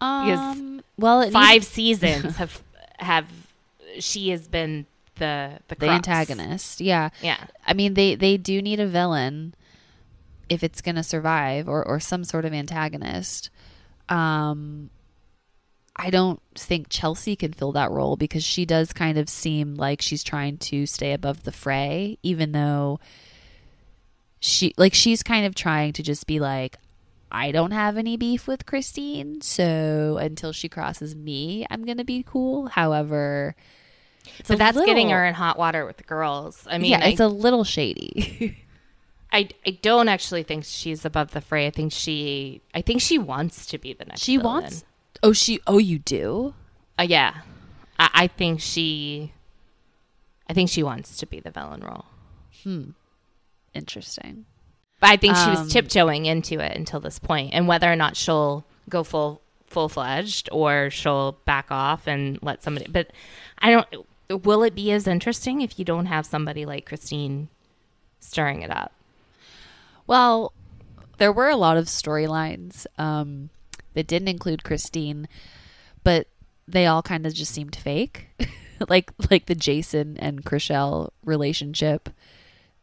um, 0.00 0.82
well, 0.96 1.20
it 1.22 1.32
Five 1.32 1.54
needs- 1.62 1.68
seasons 1.68 2.36
have 2.36 2.62
have 2.98 3.26
she 4.00 4.30
has 4.30 4.48
been 4.48 4.86
the 5.18 5.58
the, 5.68 5.74
the 5.74 5.88
antagonist. 5.88 6.80
Yeah. 6.80 7.10
Yeah. 7.22 7.38
I 7.66 7.74
mean, 7.74 7.94
they 7.94 8.14
they 8.14 8.36
do 8.36 8.62
need 8.62 8.80
a 8.80 8.86
villain 8.86 9.54
if 10.48 10.62
it's 10.62 10.80
going 10.80 10.94
to 10.96 11.02
survive, 11.02 11.68
or 11.68 11.86
or 11.86 12.00
some 12.00 12.24
sort 12.24 12.44
of 12.44 12.52
antagonist. 12.52 13.50
Um, 14.08 14.90
I 15.94 16.10
don't 16.10 16.40
think 16.54 16.88
Chelsea 16.88 17.36
can 17.36 17.52
fill 17.52 17.72
that 17.72 17.90
role 17.90 18.16
because 18.16 18.44
she 18.44 18.64
does 18.64 18.92
kind 18.92 19.18
of 19.18 19.28
seem 19.28 19.74
like 19.74 20.00
she's 20.00 20.24
trying 20.24 20.56
to 20.58 20.86
stay 20.86 21.12
above 21.12 21.42
the 21.44 21.52
fray, 21.52 22.18
even 22.22 22.52
though 22.52 23.00
she 24.40 24.72
like 24.78 24.94
she's 24.94 25.22
kind 25.22 25.44
of 25.44 25.54
trying 25.54 25.92
to 25.94 26.02
just 26.02 26.26
be 26.26 26.40
like. 26.40 26.78
I 27.30 27.52
don't 27.52 27.72
have 27.72 27.98
any 27.98 28.16
beef 28.16 28.46
with 28.48 28.64
Christine, 28.64 29.42
so 29.42 30.16
until 30.18 30.50
she 30.50 30.66
crosses 30.66 31.14
me, 31.14 31.66
I'm 31.68 31.84
gonna 31.84 32.02
be 32.02 32.22
cool. 32.26 32.68
However, 32.68 33.54
it's 34.38 34.48
But 34.48 34.58
that's 34.58 34.78
getting 34.84 35.10
her 35.10 35.24
in 35.24 35.34
hot 35.34 35.58
water 35.58 35.84
with 35.86 35.96
the 35.98 36.04
girls. 36.04 36.66
I 36.70 36.78
mean, 36.78 36.90
yeah, 36.92 37.04
it's 37.06 37.20
a 37.20 37.28
little 37.28 37.64
shady. 37.64 38.56
I, 39.32 39.48
I 39.66 39.70
don't 39.82 40.08
actually 40.08 40.42
think 40.42 40.64
she's 40.64 41.04
above 41.04 41.32
the 41.32 41.40
fray. 41.42 41.66
I 41.66 41.70
think 41.70 41.92
she 41.92 42.62
I 42.74 42.80
think 42.80 43.00
she 43.02 43.18
wants 43.18 43.66
to 43.66 43.78
be 43.78 43.92
the 43.92 44.06
next. 44.06 44.22
She 44.22 44.36
villain. 44.38 44.62
wants. 44.62 44.84
Oh, 45.22 45.32
she. 45.32 45.60
Oh, 45.66 45.78
you 45.78 45.98
do. 45.98 46.54
Uh, 46.98 47.02
yeah, 47.02 47.34
I, 47.98 48.10
I 48.14 48.26
think 48.28 48.60
she. 48.60 49.32
I 50.48 50.54
think 50.54 50.70
she 50.70 50.82
wants 50.82 51.18
to 51.18 51.26
be 51.26 51.40
the 51.40 51.50
villain 51.50 51.82
role. 51.82 52.06
Hmm. 52.62 52.90
Interesting. 53.74 54.46
But 55.00 55.10
I 55.10 55.16
think 55.16 55.36
she 55.36 55.42
Um, 55.42 55.50
was 55.50 55.72
tiptoeing 55.72 56.26
into 56.26 56.58
it 56.58 56.76
until 56.76 57.00
this 57.00 57.18
point, 57.18 57.52
and 57.54 57.68
whether 57.68 57.90
or 57.92 57.96
not 57.96 58.16
she'll 58.16 58.64
go 58.88 59.04
full 59.04 59.42
full 59.66 59.88
fledged 59.90 60.48
or 60.50 60.88
she'll 60.90 61.32
back 61.44 61.66
off 61.70 62.06
and 62.06 62.38
let 62.42 62.62
somebody. 62.62 62.86
But 62.90 63.12
I 63.58 63.70
don't. 63.70 63.86
Will 64.30 64.62
it 64.62 64.74
be 64.74 64.92
as 64.92 65.06
interesting 65.06 65.60
if 65.62 65.78
you 65.78 65.84
don't 65.84 66.06
have 66.06 66.26
somebody 66.26 66.66
like 66.66 66.86
Christine 66.86 67.48
stirring 68.20 68.62
it 68.62 68.70
up? 68.70 68.92
Well, 70.06 70.52
there 71.18 71.32
were 71.32 71.48
a 71.48 71.56
lot 71.56 71.76
of 71.76 71.86
storylines 71.86 72.86
um, 72.98 73.50
that 73.94 74.06
didn't 74.06 74.28
include 74.28 74.64
Christine, 74.64 75.28
but 76.04 76.26
they 76.66 76.86
all 76.86 77.02
kind 77.02 77.26
of 77.26 77.34
just 77.34 77.52
seemed 77.54 77.74
fake, 77.76 78.28
like 78.88 79.10
like 79.30 79.46
the 79.46 79.54
Jason 79.54 80.16
and 80.18 80.44
Chrishell 80.44 81.10
relationship. 81.24 82.08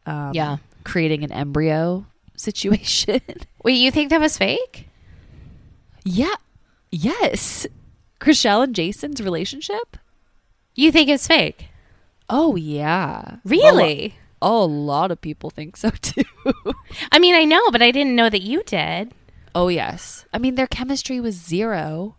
Um, 0.04 0.32
Yeah. 0.34 0.56
creating 0.84 1.24
an 1.24 1.32
embryo 1.32 2.06
situation. 2.36 3.20
Wait, 3.64 3.74
you 3.74 3.90
think 3.90 4.10
that 4.10 4.20
was 4.20 4.36
fake? 4.38 4.88
Yeah. 6.04 6.34
Yes. 6.92 7.66
Chrishell 8.20 8.62
and 8.64 8.74
Jason's 8.74 9.20
relationship? 9.20 9.96
You 10.76 10.92
think 10.92 11.08
it's 11.08 11.26
fake? 11.26 11.68
Oh 12.30 12.54
yeah. 12.56 13.36
Really? 13.44 14.14
A, 14.42 14.50
lo- 14.50 14.64
a 14.64 14.66
lot 14.66 15.10
of 15.10 15.20
people 15.20 15.50
think 15.50 15.76
so 15.76 15.90
too. 16.02 16.22
I 17.10 17.18
mean, 17.18 17.34
I 17.34 17.44
know, 17.44 17.70
but 17.70 17.82
I 17.82 17.90
didn't 17.90 18.14
know 18.16 18.28
that 18.30 18.42
you 18.42 18.62
did. 18.64 19.12
oh 19.54 19.68
yes. 19.68 20.26
I 20.32 20.38
mean 20.38 20.54
their 20.54 20.66
chemistry 20.66 21.20
was 21.20 21.34
zero. 21.34 22.16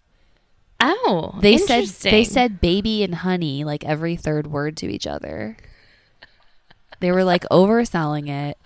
Oh, 0.79 1.35
They 1.41 1.57
said 1.57 1.85
they 1.87 2.23
said 2.23 2.61
baby 2.61 3.03
and 3.03 3.15
honey 3.15 3.63
like 3.63 3.83
every 3.83 4.15
third 4.15 4.47
word 4.47 4.77
to 4.77 4.87
each 4.87 5.07
other. 5.07 5.57
They 6.99 7.11
were 7.11 7.23
like 7.23 7.43
overselling 7.49 8.29
it. 8.29 8.57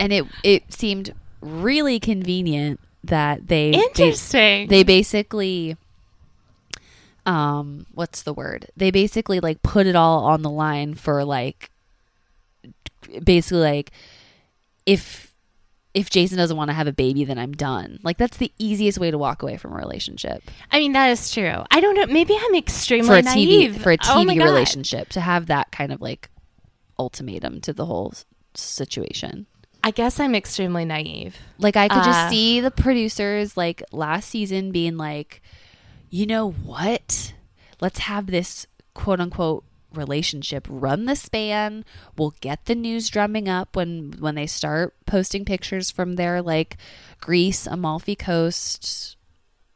And 0.00 0.12
it 0.12 0.24
it 0.42 0.72
seemed 0.72 1.14
really 1.40 2.00
convenient 2.00 2.80
that 3.04 3.48
they 3.48 3.70
they, 3.72 3.78
interesting. 3.78 4.68
they 4.68 4.82
basically 4.82 5.76
um 7.26 7.86
what's 7.92 8.22
the 8.22 8.32
word 8.32 8.66
they 8.76 8.90
basically 8.90 9.40
like 9.40 9.62
put 9.62 9.86
it 9.86 9.96
all 9.96 10.24
on 10.24 10.42
the 10.42 10.50
line 10.50 10.94
for 10.94 11.24
like 11.24 11.70
basically 13.24 13.60
like 13.60 13.90
if 14.84 15.34
if 15.94 16.10
jason 16.10 16.36
doesn't 16.38 16.56
want 16.56 16.68
to 16.68 16.74
have 16.74 16.86
a 16.86 16.92
baby 16.92 17.24
then 17.24 17.38
i'm 17.38 17.52
done 17.52 17.98
like 18.02 18.16
that's 18.18 18.36
the 18.36 18.52
easiest 18.58 18.98
way 18.98 19.10
to 19.10 19.18
walk 19.18 19.42
away 19.42 19.56
from 19.56 19.72
a 19.72 19.76
relationship 19.76 20.42
I 20.70 20.78
mean, 20.78 20.92
that 20.92 21.08
is 21.10 21.30
true. 21.32 21.62
I 21.70 21.80
don't 21.80 21.94
know. 21.96 22.06
Maybe 22.06 22.36
I'm 22.38 22.54
extremely 22.54 23.08
for 23.08 23.16
a 23.16 23.22
naive. 23.22 23.76
tv 23.76 23.80
for 23.82 23.92
a 23.92 23.94
Oh 23.94 24.24
tv 24.24 24.36
God. 24.38 24.44
relationship 24.44 25.08
to 25.10 25.20
have 25.20 25.46
that 25.46 25.70
kind 25.72 25.90
of 25.92 26.00
like 26.02 26.28
ultimatum 26.98 27.60
to 27.62 27.72
the 27.72 27.86
whole 27.86 28.12
situation 28.54 29.46
I 29.84 29.92
guess 29.92 30.18
I'm 30.18 30.34
extremely 30.34 30.84
naive. 30.84 31.36
Like 31.58 31.76
I 31.76 31.88
could 31.88 31.98
Uh. 31.98 32.04
just 32.04 32.28
see 32.30 32.60
the 32.60 32.72
producers 32.72 33.56
like 33.56 33.82
last 33.92 34.28
season 34.28 34.72
being 34.72 34.96
like, 34.96 35.40
you 36.16 36.26
know 36.26 36.50
what? 36.50 37.34
Let's 37.78 37.98
have 37.98 38.28
this 38.28 38.66
quote 38.94 39.20
unquote 39.20 39.64
relationship 39.92 40.66
run 40.70 41.04
the 41.04 41.14
span. 41.14 41.84
We'll 42.16 42.34
get 42.40 42.64
the 42.64 42.74
news 42.74 43.10
drumming 43.10 43.50
up 43.50 43.76
when 43.76 44.14
when 44.18 44.34
they 44.34 44.46
start 44.46 44.94
posting 45.04 45.44
pictures 45.44 45.90
from 45.90 46.14
their 46.14 46.40
like 46.40 46.78
Greece, 47.20 47.66
Amalfi 47.66 48.16
Coast 48.16 49.16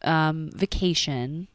um 0.01 0.51
vacation. 0.55 1.49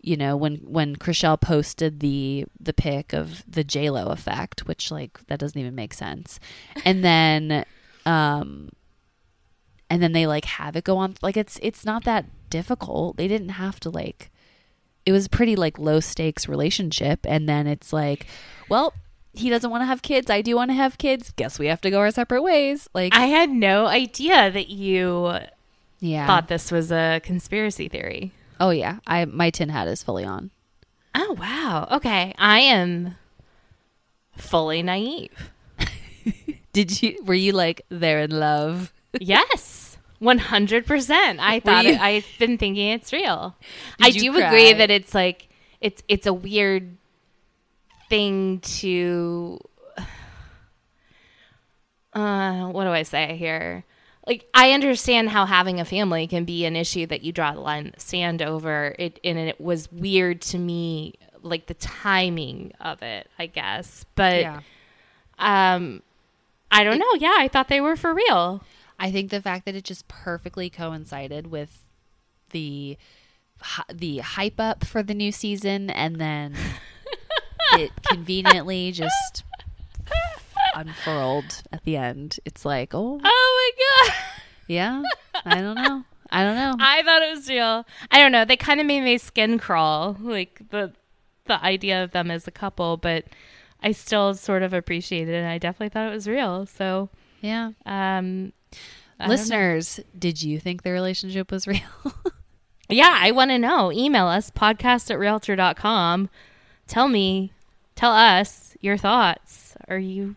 You 0.00 0.16
know, 0.16 0.36
when 0.36 0.58
when 0.58 0.94
Chrishell 0.94 1.40
posted 1.40 1.98
the 1.98 2.46
the 2.60 2.72
pic 2.72 3.12
of 3.12 3.42
the 3.50 3.64
J 3.64 3.90
Lo 3.90 4.10
effect, 4.10 4.68
which 4.68 4.92
like 4.92 5.26
that 5.26 5.40
doesn't 5.40 5.58
even 5.58 5.74
make 5.74 5.92
sense. 5.92 6.38
And 6.84 7.04
then 7.04 7.64
um 8.06 8.68
and 9.90 10.00
then 10.00 10.12
they 10.12 10.28
like 10.28 10.44
have 10.44 10.76
it 10.76 10.84
go 10.84 10.98
on 10.98 11.16
like 11.20 11.36
it's 11.36 11.58
it's 11.62 11.84
not 11.84 12.04
that 12.04 12.26
difficult. 12.50 13.16
They 13.16 13.28
didn't 13.28 13.50
have 13.50 13.80
to 13.80 13.90
like 13.90 14.30
it 15.06 15.12
was 15.12 15.28
pretty 15.28 15.56
like 15.56 15.78
low 15.78 16.00
stakes 16.00 16.48
relationship. 16.48 17.20
And 17.24 17.48
then 17.48 17.66
it's 17.66 17.92
like 17.92 18.26
well 18.68 18.94
he 19.32 19.50
doesn't 19.50 19.70
want 19.70 19.82
to 19.82 19.86
have 19.86 20.02
kids. 20.02 20.30
I 20.30 20.42
do 20.42 20.56
want 20.56 20.70
to 20.70 20.74
have 20.74 20.98
kids. 20.98 21.32
Guess 21.36 21.58
we 21.58 21.66
have 21.66 21.80
to 21.82 21.90
go 21.90 22.00
our 22.00 22.10
separate 22.10 22.42
ways. 22.42 22.88
Like 22.94 23.14
I 23.14 23.26
had 23.26 23.50
no 23.50 23.86
idea 23.86 24.50
that 24.50 24.68
you 24.68 25.38
yeah. 26.00 26.26
thought 26.26 26.48
this 26.48 26.72
was 26.72 26.90
a 26.90 27.20
conspiracy 27.22 27.88
theory. 27.88 28.32
oh 28.60 28.70
yeah. 28.70 28.98
I 29.06 29.24
my 29.24 29.50
tin 29.50 29.68
hat 29.68 29.88
is 29.88 30.02
fully 30.02 30.24
on. 30.24 30.50
Oh 31.14 31.36
wow. 31.38 31.88
Okay, 31.92 32.34
I 32.38 32.60
am 32.60 33.16
fully 34.36 34.82
naive. 34.82 35.50
did 36.72 37.02
you 37.02 37.22
were 37.24 37.34
you 37.34 37.52
like 37.52 37.82
they're 37.88 38.20
in 38.20 38.30
love? 38.30 38.92
Yes. 39.18 39.87
100%. 40.20 41.36
I 41.38 41.60
thought 41.60 41.84
you- 41.84 41.92
it, 41.92 42.00
I've 42.00 42.26
been 42.38 42.58
thinking 42.58 42.88
it's 42.90 43.12
real. 43.12 43.54
I 44.00 44.10
do 44.10 44.32
agree 44.48 44.72
that 44.78 44.90
it's 44.90 45.14
like 45.14 45.48
it's 45.80 46.02
it's 46.08 46.26
a 46.26 46.32
weird 46.32 46.96
thing 48.08 48.58
to 48.60 49.60
uh 52.14 52.66
what 52.68 52.84
do 52.84 52.90
I 52.90 53.02
say 53.02 53.36
here? 53.36 53.84
Like 54.26 54.46
I 54.54 54.72
understand 54.72 55.30
how 55.30 55.46
having 55.46 55.80
a 55.80 55.84
family 55.84 56.26
can 56.26 56.44
be 56.44 56.64
an 56.64 56.76
issue 56.76 57.06
that 57.06 57.22
you 57.22 57.32
draw 57.32 57.52
the 57.52 57.60
line 57.60 57.86
in 57.86 57.92
the 57.94 58.00
sand 58.00 58.42
over. 58.42 58.94
It 58.98 59.20
and 59.24 59.38
it 59.38 59.60
was 59.60 59.90
weird 59.92 60.40
to 60.42 60.58
me 60.58 61.14
like 61.42 61.66
the 61.66 61.74
timing 61.74 62.72
of 62.80 63.02
it, 63.02 63.28
I 63.38 63.46
guess. 63.46 64.04
But 64.14 64.42
um 65.38 66.02
I 66.70 66.84
don't 66.84 66.98
know. 66.98 67.06
Yeah, 67.18 67.36
I 67.38 67.48
thought 67.48 67.68
they 67.68 67.80
were 67.80 67.96
for 67.96 68.12
real. 68.12 68.62
I 68.98 69.10
think 69.12 69.30
the 69.30 69.40
fact 69.40 69.64
that 69.66 69.74
it 69.76 69.84
just 69.84 70.08
perfectly 70.08 70.68
coincided 70.70 71.46
with 71.48 71.84
the 72.50 72.96
the 73.92 74.18
hype 74.18 74.58
up 74.60 74.84
for 74.84 75.02
the 75.02 75.14
new 75.14 75.32
season, 75.32 75.90
and 75.90 76.16
then 76.16 76.54
it 77.72 77.90
conveniently 78.08 78.92
just 78.92 79.44
unfurled 80.74 81.62
at 81.72 81.84
the 81.84 81.96
end. 81.96 82.38
It's 82.44 82.64
like, 82.64 82.94
oh 82.94 83.20
Oh 83.22 83.72
my 84.04 84.08
god. 84.08 84.14
yeah, 84.66 85.02
I 85.44 85.60
don't 85.60 85.76
know, 85.76 86.04
I 86.30 86.44
don't 86.44 86.56
know. 86.56 86.74
I 86.78 87.02
thought 87.02 87.22
it 87.22 87.30
was 87.36 87.48
real. 87.48 87.86
I 88.10 88.18
don't 88.18 88.32
know. 88.32 88.44
They 88.44 88.56
kind 88.56 88.80
of 88.80 88.86
made 88.86 89.02
my 89.02 89.16
skin 89.16 89.58
crawl, 89.58 90.16
like 90.20 90.62
the 90.70 90.92
the 91.46 91.62
idea 91.64 92.04
of 92.04 92.10
them 92.12 92.30
as 92.30 92.46
a 92.46 92.50
couple, 92.52 92.96
but 92.96 93.24
I 93.82 93.92
still 93.92 94.34
sort 94.34 94.62
of 94.62 94.72
appreciated 94.74 95.32
it. 95.34 95.38
and 95.38 95.46
I 95.46 95.58
definitely 95.58 95.88
thought 95.90 96.08
it 96.08 96.14
was 96.14 96.28
real. 96.28 96.66
So, 96.66 97.08
yeah, 97.40 97.70
um, 97.86 97.86
I 97.86 97.86
don't 97.86 98.42
know. 98.44 98.52
Listeners, 99.26 100.00
did 100.16 100.42
you 100.42 100.60
think 100.60 100.82
the 100.82 100.92
relationship 100.92 101.50
was 101.50 101.66
real? 101.66 101.80
yeah, 102.88 103.16
I 103.18 103.32
want 103.32 103.50
to 103.50 103.58
know. 103.58 103.90
Email 103.92 104.26
us 104.26 104.50
podcast 104.50 105.10
at 105.10 105.18
realtor.com. 105.18 106.28
Tell 106.86 107.08
me, 107.08 107.52
tell 107.96 108.12
us 108.12 108.76
your 108.80 108.96
thoughts. 108.96 109.76
Are 109.88 109.98
you 109.98 110.36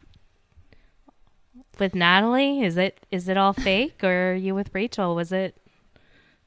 with 1.80 1.94
Natalie? 1.96 2.62
Is 2.62 2.78
it 2.78 3.06
is 3.12 3.28
it 3.28 3.38
all 3.38 3.54
fake, 3.54 4.04
or 4.04 4.32
are 4.32 4.36
you 4.36 4.56
with 4.56 4.70
Rachel? 4.74 5.16
Was 5.16 5.32
it? 5.32 5.58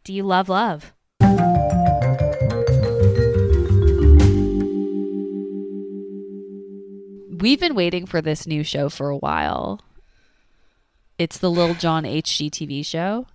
Do 0.02 0.12
you 0.12 0.22
love 0.22 0.48
love? 0.48 0.92
We've 7.40 7.60
been 7.60 7.74
waiting 7.74 8.06
for 8.06 8.22
this 8.22 8.46
new 8.46 8.62
show 8.62 8.88
for 8.88 9.10
a 9.10 9.16
while. 9.16 9.80
It's 11.18 11.38
the 11.38 11.50
Lil 11.50 11.74
Jon 11.74 12.04
HGTV 12.04 12.84
show. 12.84 13.26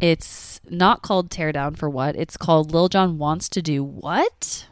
It's 0.00 0.60
not 0.68 1.02
called 1.02 1.30
Tear 1.30 1.52
Down 1.52 1.76
for 1.76 1.88
What. 1.88 2.16
It's 2.16 2.36
called 2.36 2.72
Lil 2.72 2.88
Jon 2.88 3.18
Wants 3.18 3.48
to 3.50 3.62
Do 3.62 3.84
What? 3.84 4.66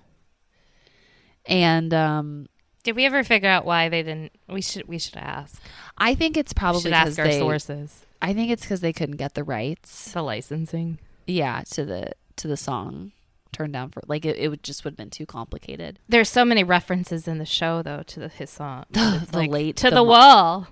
And 1.47 1.95
um, 1.95 2.49
Did 2.83 2.97
we 2.97 3.07
ever 3.07 3.23
figure 3.23 3.49
out 3.49 3.65
why 3.65 3.89
they 3.89 4.03
didn't? 4.03 4.33
We 4.49 4.61
should 4.61 4.89
we 4.89 4.99
should 4.99 5.17
ask. 5.17 5.61
I 5.97 6.15
think 6.15 6.37
it's 6.37 6.53
probably 6.53 6.91
because 6.91 7.19
our 7.19 7.27
they. 7.27 7.39
sources. 7.39 8.07
I 8.21 8.35
think 8.35 8.50
it's 8.50 8.62
because 8.62 8.81
they 8.81 8.93
couldn't 8.93 9.17
get 9.17 9.35
the 9.35 9.45
rights. 9.45 10.12
The 10.12 10.23
licensing. 10.23 10.99
Yeah, 11.27 11.62
to 11.73 11.85
the 11.85 12.11
to 12.37 12.49
the 12.49 12.57
song 12.57 13.12
turned 13.53 13.73
down 13.73 13.91
for 13.91 14.03
like 14.07 14.25
it, 14.25 14.37
it 14.37 14.49
would 14.49 14.62
just 14.62 14.85
would 14.85 14.93
have 14.93 14.97
been 14.99 15.11
too 15.11 15.27
complicated. 15.27 15.99
There's 16.09 16.29
so 16.29 16.45
many 16.45 16.65
references 16.65 17.27
in 17.29 17.39
the 17.39 17.47
show 17.47 17.83
though 17.83 18.03
to 18.07 18.21
the, 18.21 18.29
his 18.29 18.50
song. 18.50 18.85
The 18.91 19.27
like, 19.33 19.50
late- 19.50 19.77
to 19.77 19.91
the 19.91 19.97
the, 19.97 20.05
wall. 20.05 20.69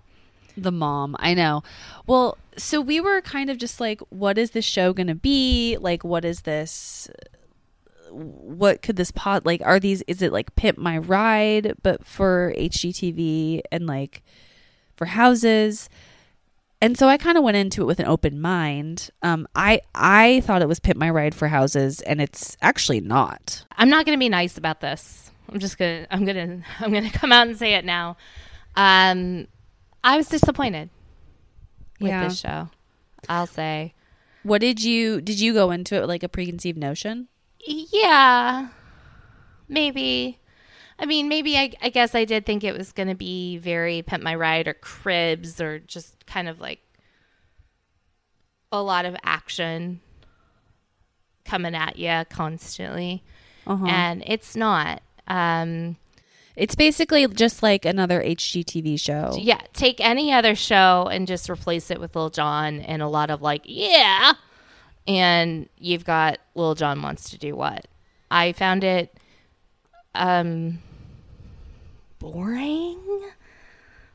The 0.62 0.72
mom, 0.72 1.14
I 1.20 1.34
know. 1.34 1.62
Well, 2.06 2.36
so 2.56 2.80
we 2.80 3.00
were 3.00 3.20
kind 3.20 3.48
of 3.48 3.58
just 3.58 3.80
like, 3.80 4.00
what 4.10 4.36
is 4.38 4.50
this 4.50 4.64
show 4.64 4.92
going 4.92 5.06
to 5.06 5.14
be? 5.14 5.76
Like, 5.80 6.02
what 6.02 6.24
is 6.24 6.42
this? 6.42 7.08
What 8.10 8.82
could 8.82 8.96
this 8.96 9.12
pod 9.12 9.46
like? 9.46 9.62
Are 9.64 9.78
these? 9.78 10.02
Is 10.08 10.20
it 10.20 10.32
like 10.32 10.56
Pimp 10.56 10.78
My 10.78 10.98
Ride, 10.98 11.74
but 11.82 12.04
for 12.04 12.52
HGTV 12.56 13.60
and 13.70 13.86
like 13.86 14.22
for 14.96 15.06
houses? 15.06 15.88
And 16.80 16.96
so 16.98 17.08
I 17.08 17.18
kind 17.18 17.36
of 17.36 17.44
went 17.44 17.56
into 17.56 17.82
it 17.82 17.86
with 17.86 18.00
an 18.00 18.06
open 18.06 18.40
mind. 18.40 19.10
Um, 19.22 19.46
I 19.54 19.80
I 19.94 20.40
thought 20.40 20.62
it 20.62 20.68
was 20.68 20.80
Pimp 20.80 20.98
My 20.98 21.10
Ride 21.10 21.34
for 21.34 21.48
houses, 21.48 22.00
and 22.00 22.20
it's 22.20 22.56
actually 22.62 23.00
not. 23.00 23.64
I'm 23.76 23.90
not 23.90 24.06
going 24.06 24.16
to 24.16 24.20
be 24.20 24.28
nice 24.28 24.56
about 24.56 24.80
this. 24.80 25.30
I'm 25.50 25.60
just 25.60 25.78
gonna. 25.78 26.06
I'm 26.10 26.24
gonna. 26.24 26.62
I'm 26.80 26.92
gonna 26.92 27.10
come 27.10 27.30
out 27.32 27.46
and 27.46 27.56
say 27.56 27.74
it 27.74 27.84
now. 27.84 28.16
Um, 28.76 29.48
I 30.08 30.16
was 30.16 30.26
disappointed 30.28 30.88
with 32.00 32.08
Yeah. 32.08 32.24
this 32.26 32.40
show. 32.40 32.70
I'll 33.28 33.46
say. 33.46 33.92
What 34.42 34.62
did 34.62 34.82
you 34.82 35.20
did 35.20 35.38
you 35.38 35.52
go 35.52 35.70
into 35.70 35.96
it 35.96 36.00
with 36.00 36.08
like 36.08 36.22
a 36.22 36.28
preconceived 36.30 36.78
notion? 36.78 37.28
Yeah, 37.66 38.68
maybe. 39.68 40.38
I 40.98 41.04
mean, 41.04 41.28
maybe 41.28 41.58
I, 41.58 41.72
I 41.82 41.90
guess 41.90 42.14
I 42.14 42.24
did 42.24 42.46
think 42.46 42.64
it 42.64 42.76
was 42.76 42.92
going 42.92 43.08
to 43.08 43.14
be 43.14 43.58
very 43.58 44.00
Pimp 44.02 44.22
My 44.22 44.34
Ride 44.34 44.66
or 44.66 44.74
Cribs 44.74 45.60
or 45.60 45.78
just 45.78 46.24
kind 46.26 46.48
of 46.48 46.58
like 46.60 46.80
a 48.72 48.82
lot 48.82 49.04
of 49.04 49.14
action 49.22 50.00
coming 51.44 51.74
at 51.74 51.98
you 51.98 52.24
constantly. 52.30 53.22
Uh-huh. 53.66 53.86
And 53.86 54.22
it's 54.26 54.56
not. 54.56 55.02
Um, 55.26 55.96
It's 56.58 56.74
basically 56.74 57.24
just 57.28 57.62
like 57.62 57.84
another 57.84 58.20
HGTV 58.20 58.98
show. 58.98 59.38
Yeah, 59.40 59.60
take 59.74 60.00
any 60.00 60.32
other 60.32 60.56
show 60.56 61.08
and 61.10 61.24
just 61.24 61.48
replace 61.48 61.88
it 61.88 62.00
with 62.00 62.16
Lil 62.16 62.30
Jon 62.30 62.80
and 62.80 63.00
a 63.00 63.06
lot 63.06 63.30
of 63.30 63.40
like, 63.40 63.62
yeah. 63.64 64.32
And 65.06 65.68
you've 65.78 66.04
got 66.04 66.38
Lil 66.56 66.74
Jon 66.74 67.00
wants 67.00 67.30
to 67.30 67.38
do 67.38 67.54
what? 67.54 67.86
I 68.28 68.52
found 68.52 68.82
it 68.82 69.16
um 70.16 70.80
boring 72.18 72.98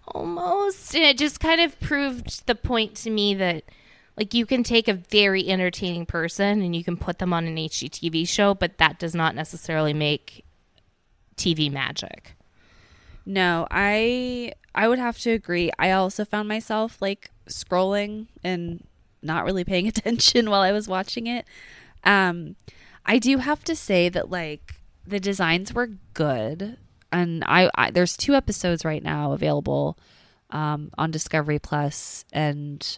almost. 0.09 0.93
And 0.95 1.05
it 1.05 1.17
just 1.17 1.39
kind 1.39 1.61
of 1.61 1.79
proved 1.79 2.45
the 2.45 2.55
point 2.55 2.95
to 2.95 3.09
me 3.09 3.35
that 3.35 3.63
like 4.17 4.33
you 4.33 4.45
can 4.45 4.63
take 4.63 4.89
a 4.89 4.93
very 4.93 5.47
entertaining 5.47 6.05
person 6.05 6.61
and 6.61 6.75
you 6.75 6.83
can 6.83 6.97
put 6.97 7.19
them 7.19 7.31
on 7.31 7.45
an 7.45 7.55
HGTV 7.55 8.27
show, 8.27 8.53
but 8.53 8.79
that 8.79 8.99
does 8.99 9.15
not 9.15 9.33
necessarily 9.33 9.93
make 9.93 10.43
TV 11.35 11.71
magic. 11.71 12.35
No, 13.25 13.67
I 13.71 14.53
I 14.75 14.87
would 14.87 14.99
have 14.99 15.19
to 15.19 15.31
agree. 15.31 15.71
I 15.79 15.91
also 15.91 16.25
found 16.25 16.47
myself 16.47 17.01
like 17.01 17.31
scrolling 17.47 18.27
and 18.43 18.85
not 19.21 19.45
really 19.45 19.63
paying 19.63 19.87
attention 19.93 20.49
while 20.49 20.61
I 20.61 20.71
was 20.71 20.87
watching 20.87 21.27
it. 21.27 21.45
Um 22.03 22.55
I 23.05 23.19
do 23.19 23.37
have 23.37 23.63
to 23.65 23.75
say 23.75 24.09
that 24.09 24.29
like 24.29 24.81
the 25.05 25.19
designs 25.19 25.73
were 25.73 25.89
good 26.13 26.77
and 27.11 27.43
I, 27.45 27.69
I 27.75 27.91
there's 27.91 28.17
two 28.17 28.33
episodes 28.33 28.83
right 28.83 29.03
now 29.03 29.33
available 29.33 29.97
um, 30.49 30.91
on 30.97 31.11
Discovery 31.11 31.59
Plus 31.59 32.25
and 32.33 32.97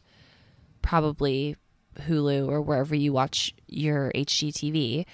probably 0.82 1.56
Hulu 2.02 2.48
or 2.48 2.62
wherever 2.62 2.96
you 2.96 3.14
watch 3.14 3.54
your 3.68 4.12
HGTV. 4.14 5.06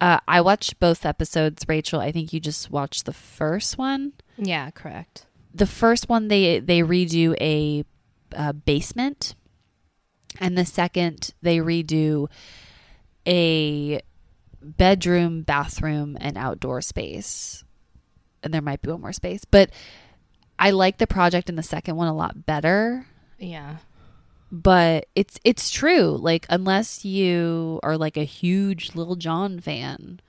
Uh, 0.00 0.20
I 0.28 0.40
watched 0.40 0.78
both 0.78 1.06
episodes, 1.06 1.64
Rachel. 1.68 2.00
I 2.00 2.12
think 2.12 2.32
you 2.32 2.40
just 2.40 2.70
watched 2.70 3.06
the 3.06 3.12
first 3.12 3.78
one. 3.78 4.12
Yeah, 4.36 4.70
correct. 4.70 5.26
The 5.54 5.66
first 5.66 6.08
one 6.08 6.28
they 6.28 6.58
they 6.58 6.80
redo 6.80 7.34
a, 7.40 7.84
a 8.32 8.52
basement, 8.52 9.34
and 10.38 10.56
the 10.56 10.66
second 10.66 11.32
they 11.40 11.58
redo 11.58 12.28
a 13.26 14.02
bedroom, 14.60 15.42
bathroom, 15.42 16.18
and 16.20 16.36
outdoor 16.36 16.82
space. 16.82 17.64
And 18.42 18.52
there 18.52 18.62
might 18.62 18.82
be 18.82 18.90
one 18.90 19.00
more 19.00 19.12
space, 19.12 19.44
but 19.44 19.70
I 20.58 20.70
like 20.70 20.98
the 20.98 21.06
project 21.06 21.48
in 21.48 21.56
the 21.56 21.62
second 21.62 21.96
one 21.96 22.08
a 22.08 22.14
lot 22.14 22.46
better. 22.46 23.06
Yeah. 23.38 23.76
But 24.52 25.06
it's 25.14 25.38
it's 25.44 25.70
true. 25.70 26.16
Like 26.16 26.46
unless 26.48 27.04
you 27.04 27.80
are 27.82 27.96
like 27.96 28.16
a 28.16 28.24
huge 28.24 28.94
Lil 28.94 29.16
Jon 29.16 29.58
fan, 29.60 30.20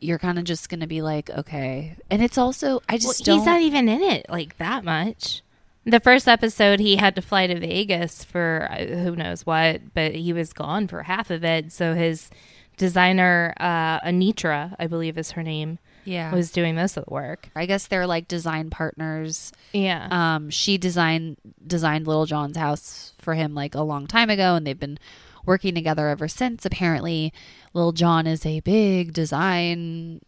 you're 0.00 0.18
kind 0.18 0.38
of 0.38 0.44
just 0.44 0.68
gonna 0.68 0.86
be 0.86 1.00
like, 1.02 1.30
okay. 1.30 1.96
And 2.10 2.22
it's 2.22 2.36
also 2.38 2.82
I 2.88 2.94
Well, 2.94 2.98
just 2.98 3.24
don't. 3.24 3.38
he's 3.38 3.46
not 3.46 3.62
even 3.62 3.88
in 3.88 4.02
it 4.02 4.26
like 4.28 4.58
that 4.58 4.84
much. 4.84 5.42
The 5.86 6.00
first 6.00 6.28
episode, 6.28 6.80
he 6.80 6.96
had 6.96 7.14
to 7.16 7.22
fly 7.22 7.46
to 7.46 7.58
Vegas 7.60 8.24
for 8.24 8.68
uh, 8.70 8.84
who 8.84 9.16
knows 9.16 9.44
what, 9.44 9.92
but 9.92 10.14
he 10.14 10.32
was 10.32 10.52
gone 10.54 10.88
for 10.88 11.02
half 11.02 11.30
of 11.30 11.44
it. 11.44 11.72
So 11.72 11.94
his 11.94 12.30
designer, 12.78 13.52
uh, 13.60 14.00
Anitra, 14.00 14.74
I 14.78 14.86
believe 14.86 15.18
is 15.18 15.32
her 15.32 15.42
name, 15.42 15.78
yeah. 16.04 16.32
was 16.32 16.50
doing 16.50 16.74
most 16.74 16.96
of 16.96 17.04
the 17.04 17.12
work. 17.12 17.48
I 17.54 17.66
guess 17.66 17.86
they're 17.86 18.06
like 18.06 18.28
design 18.28 18.70
partners. 18.70 19.52
Yeah. 19.72 20.08
Um, 20.10 20.50
she 20.50 20.78
designed 20.78 21.36
designed 21.66 22.06
Little 22.06 22.26
John's 22.26 22.56
house 22.56 23.12
for 23.18 23.34
him 23.34 23.54
like 23.54 23.74
a 23.74 23.82
long 23.82 24.06
time 24.06 24.30
ago, 24.30 24.54
and 24.54 24.66
they've 24.66 24.78
been 24.78 24.98
working 25.46 25.74
together 25.74 26.08
ever 26.08 26.28
since. 26.28 26.64
Apparently, 26.64 27.32
Little 27.72 27.92
John 27.92 28.26
is 28.26 28.46
a 28.46 28.60
big 28.60 29.12
design, 29.12 30.20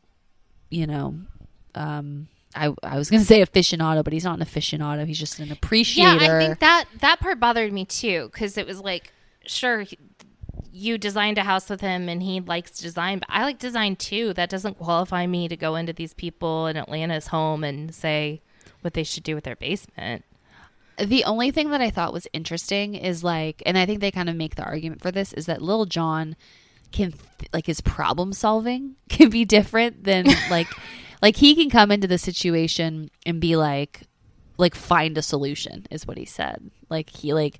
you 0.71 0.87
know. 0.87 1.15
Um, 1.75 2.29
I 2.55 2.75
I 2.83 2.97
was 2.99 3.11
gonna 3.11 3.25
say 3.33 3.41
aficionado, 3.41 4.03
but 4.03 4.13
he's 4.13 4.25
not 4.25 4.39
an 4.39 4.45
aficionado. 4.45 5.07
He's 5.07 5.19
just 5.19 5.39
an 5.39 5.53
appreciator. 5.53 6.25
Yeah, 6.25 6.37
I 6.37 6.47
think 6.47 6.59
that 6.61 6.85
that 7.01 7.21
part 7.21 7.39
bothered 7.41 7.73
me 7.73 7.85
too 7.85 8.31
because 8.33 8.57
it 8.57 8.67
was 8.67 8.81
like, 8.81 9.13
sure, 9.47 9.83
he- 9.83 9.99
you 10.77 10.99
designed 10.99 11.39
a 11.39 11.45
house 11.45 11.71
with 11.71 11.81
him 11.81 12.07
and 12.09 12.23
he 12.23 12.39
likes 12.41 12.79
design, 12.79 13.19
but 13.19 13.29
I 13.31 13.45
like 13.45 13.59
design 13.59 13.97
too. 13.97 14.35
That 14.35 14.51
doesn't 14.51 14.79
qualify 14.79 15.27
me 15.27 15.49
to 15.49 15.57
go 15.57 15.75
into 15.75 15.95
these 15.95 16.13
people 16.13 16.67
in 16.67 16.77
Atlanta's 16.77 17.29
home 17.29 17.65
and 17.65 17.95
say 17.95 18.43
what 18.83 18.93
they 18.93 19.03
should 19.03 19.23
do 19.23 19.35
with 19.35 19.45
their 19.45 19.57
basement. 19.57 20.25
The 20.99 21.25
only 21.25 21.51
thing 21.51 21.71
that 21.71 21.81
I 21.81 21.89
thought 21.89 22.13
was 22.13 22.29
interesting 22.35 22.95
is 22.95 23.25
like, 23.25 23.63
and 23.65 23.79
I 23.79 23.87
think 23.87 24.01
they 24.01 24.11
kind 24.11 24.29
of 24.29 24.37
make 24.37 24.57
the 24.57 24.65
argument 24.65 25.01
for 25.01 25.11
this 25.11 25.33
is 25.33 25.47
that 25.47 25.63
Lil 25.63 25.87
Jon 25.87 26.37
can 26.93 27.15
like 27.53 27.67
his 27.67 27.81
problem 27.81 28.33
solving 28.33 28.97
can 29.09 29.31
be 29.31 29.45
different 29.45 30.05
than 30.05 30.27
like 30.51 30.69
like 31.23 31.37
he 31.37 31.55
can 31.55 31.71
come 31.71 31.91
into 31.91 32.07
the 32.07 32.19
situation 32.19 33.11
and 33.25 33.41
be 33.41 33.57
like 33.57 34.03
like 34.59 34.75
find 34.75 35.17
a 35.17 35.23
solution 35.23 35.87
is 35.91 36.07
what 36.07 36.19
he 36.19 36.27
said. 36.27 36.71
Like 36.91 37.09
he 37.09 37.33
like 37.33 37.59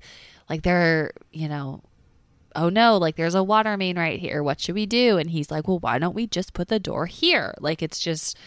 like 0.49 0.61
there 0.61 1.13
you 1.31 1.49
know 1.49 1.81
oh 2.57 2.67
no 2.67 2.97
like 2.97 3.15
there's 3.15 3.35
a 3.35 3.43
water 3.43 3.77
main 3.77 3.97
right 3.97 4.19
here 4.19 4.43
what 4.43 4.59
should 4.59 4.75
we 4.75 4.85
do 4.85 5.17
and 5.17 5.29
he's 5.29 5.49
like 5.49 5.67
well 5.67 5.79
why 5.79 5.97
don't 5.97 6.15
we 6.15 6.27
just 6.27 6.53
put 6.53 6.67
the 6.67 6.79
door 6.79 7.05
here 7.05 7.53
like 7.61 7.81
it's 7.81 7.99
just 7.99 8.37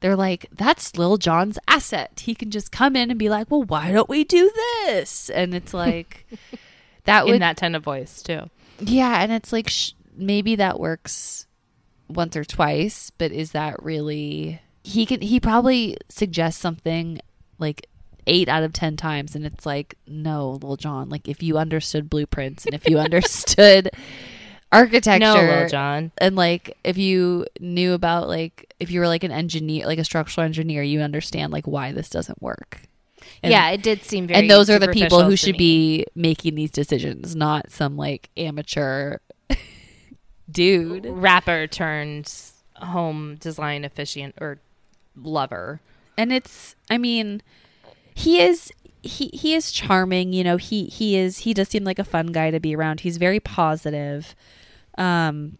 they're 0.00 0.16
like, 0.16 0.46
that's 0.52 0.96
Lil 0.96 1.16
Jon's 1.16 1.58
asset. 1.66 2.20
He 2.24 2.34
can 2.34 2.50
just 2.50 2.70
come 2.70 2.94
in 2.94 3.10
and 3.10 3.18
be 3.18 3.28
like, 3.28 3.50
well, 3.50 3.62
why 3.62 3.90
don't 3.90 4.08
we 4.08 4.24
do 4.24 4.50
this? 4.84 5.28
And 5.30 5.54
it's 5.54 5.74
like, 5.74 6.26
that 7.04 7.26
in 7.26 7.40
that 7.40 7.56
tone 7.56 7.74
of 7.74 7.82
voice 7.82 8.22
too. 8.22 8.48
yeah. 8.78 9.22
And 9.22 9.32
it's 9.32 9.52
like, 9.52 9.68
sh- 9.68 9.92
maybe 10.16 10.56
that 10.56 10.78
works 10.78 11.46
once 12.08 12.36
or 12.36 12.44
twice, 12.44 13.10
but 13.18 13.32
is 13.32 13.52
that 13.52 13.82
really, 13.82 14.60
he 14.84 15.04
can, 15.04 15.20
he 15.20 15.40
probably 15.40 15.96
suggests 16.08 16.60
something 16.60 17.20
like 17.58 17.88
eight 18.28 18.48
out 18.48 18.62
of 18.62 18.72
10 18.72 18.96
times. 18.96 19.34
And 19.34 19.44
it's 19.44 19.66
like, 19.66 19.96
no, 20.06 20.50
little 20.52 20.76
John, 20.76 21.08
like 21.08 21.26
if 21.28 21.42
you 21.42 21.58
understood 21.58 22.08
blueprints 22.08 22.64
and 22.64 22.74
if 22.74 22.88
you 22.88 22.98
understood 23.00 23.90
architecture 24.70 25.18
No, 25.18 25.34
Lil 25.34 25.68
Jon. 25.68 26.12
and 26.18 26.36
like 26.36 26.76
if 26.84 26.98
you 26.98 27.46
knew 27.58 27.94
about 27.94 28.28
like 28.28 28.74
if 28.78 28.90
you 28.90 29.00
were 29.00 29.08
like 29.08 29.24
an 29.24 29.32
engineer 29.32 29.86
like 29.86 29.98
a 29.98 30.04
structural 30.04 30.44
engineer 30.44 30.82
you 30.82 31.00
understand 31.00 31.52
like 31.52 31.66
why 31.66 31.92
this 31.92 32.10
doesn't 32.10 32.42
work 32.42 32.82
and, 33.42 33.50
yeah, 33.52 33.70
it 33.70 33.82
did 33.82 34.02
seem 34.04 34.26
very. 34.26 34.40
and 34.40 34.50
those 34.50 34.68
are 34.70 34.78
the 34.78 34.88
people 34.88 35.22
who 35.22 35.36
should 35.36 35.52
me. 35.52 35.58
be 35.58 36.06
making 36.14 36.54
these 36.54 36.70
decisions 36.70 37.34
not 37.34 37.70
some 37.70 37.96
like 37.96 38.28
amateur 38.36 39.18
dude 40.50 41.06
rapper 41.06 41.66
turned 41.66 42.32
home 42.76 43.36
design 43.36 43.84
efficient 43.84 44.34
or 44.40 44.60
lover. 45.16 45.80
and 46.16 46.32
it's 46.32 46.76
i 46.90 46.98
mean 46.98 47.42
he 48.18 48.40
is 48.40 48.72
he 49.00 49.28
he 49.28 49.54
is 49.54 49.70
charming 49.70 50.32
you 50.32 50.42
know 50.42 50.56
he 50.56 50.86
he 50.86 51.16
is 51.16 51.38
he 51.38 51.54
does 51.54 51.68
seem 51.68 51.84
like 51.84 52.00
a 52.00 52.04
fun 52.04 52.28
guy 52.28 52.50
to 52.50 52.58
be 52.58 52.74
around. 52.74 53.00
He's 53.00 53.16
very 53.16 53.38
positive. 53.38 54.34
Um 54.96 55.58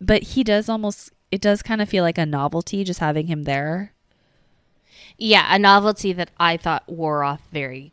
but 0.00 0.22
he 0.22 0.44
does 0.44 0.68
almost 0.68 1.12
it 1.30 1.40
does 1.40 1.62
kind 1.62 1.80
of 1.80 1.88
feel 1.88 2.04
like 2.04 2.18
a 2.18 2.26
novelty 2.26 2.84
just 2.84 3.00
having 3.00 3.26
him 3.26 3.44
there. 3.44 3.94
Yeah, 5.16 5.46
a 5.48 5.58
novelty 5.58 6.12
that 6.12 6.30
I 6.38 6.58
thought 6.58 6.86
wore 6.88 7.24
off 7.24 7.40
very 7.50 7.92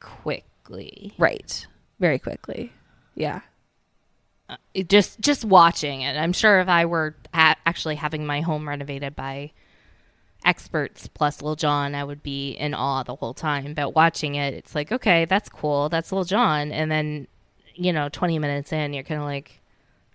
quickly. 0.00 1.14
right. 1.16 1.66
Very 1.98 2.18
quickly. 2.18 2.72
Yeah. 3.14 3.40
It 4.74 4.90
just 4.90 5.20
just 5.20 5.46
watching 5.46 6.02
it. 6.02 6.14
I'm 6.18 6.34
sure 6.34 6.60
if 6.60 6.68
I 6.68 6.84
were 6.84 7.16
actually 7.32 7.94
having 7.94 8.26
my 8.26 8.42
home 8.42 8.68
renovated 8.68 9.16
by 9.16 9.52
experts 10.44 11.08
plus 11.08 11.42
Lil 11.42 11.56
Jon, 11.56 11.94
I 11.94 12.04
would 12.04 12.22
be 12.22 12.52
in 12.52 12.74
awe 12.74 13.02
the 13.02 13.14
whole 13.16 13.34
time. 13.34 13.74
But 13.74 13.94
watching 13.94 14.34
it, 14.34 14.54
it's 14.54 14.74
like, 14.74 14.92
okay, 14.92 15.24
that's 15.24 15.48
cool. 15.48 15.88
That's 15.88 16.12
Lil 16.12 16.24
Jon. 16.24 16.70
And 16.72 16.90
then, 16.90 17.26
you 17.74 17.92
know, 17.92 18.08
20 18.08 18.38
minutes 18.38 18.72
in, 18.72 18.92
you're 18.92 19.02
kind 19.04 19.20
of 19.20 19.26
like, 19.26 19.60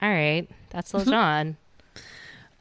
all 0.02 0.10
right, 0.10 0.48
that's 0.70 0.94
Lil 0.94 1.06
John. 1.16 1.58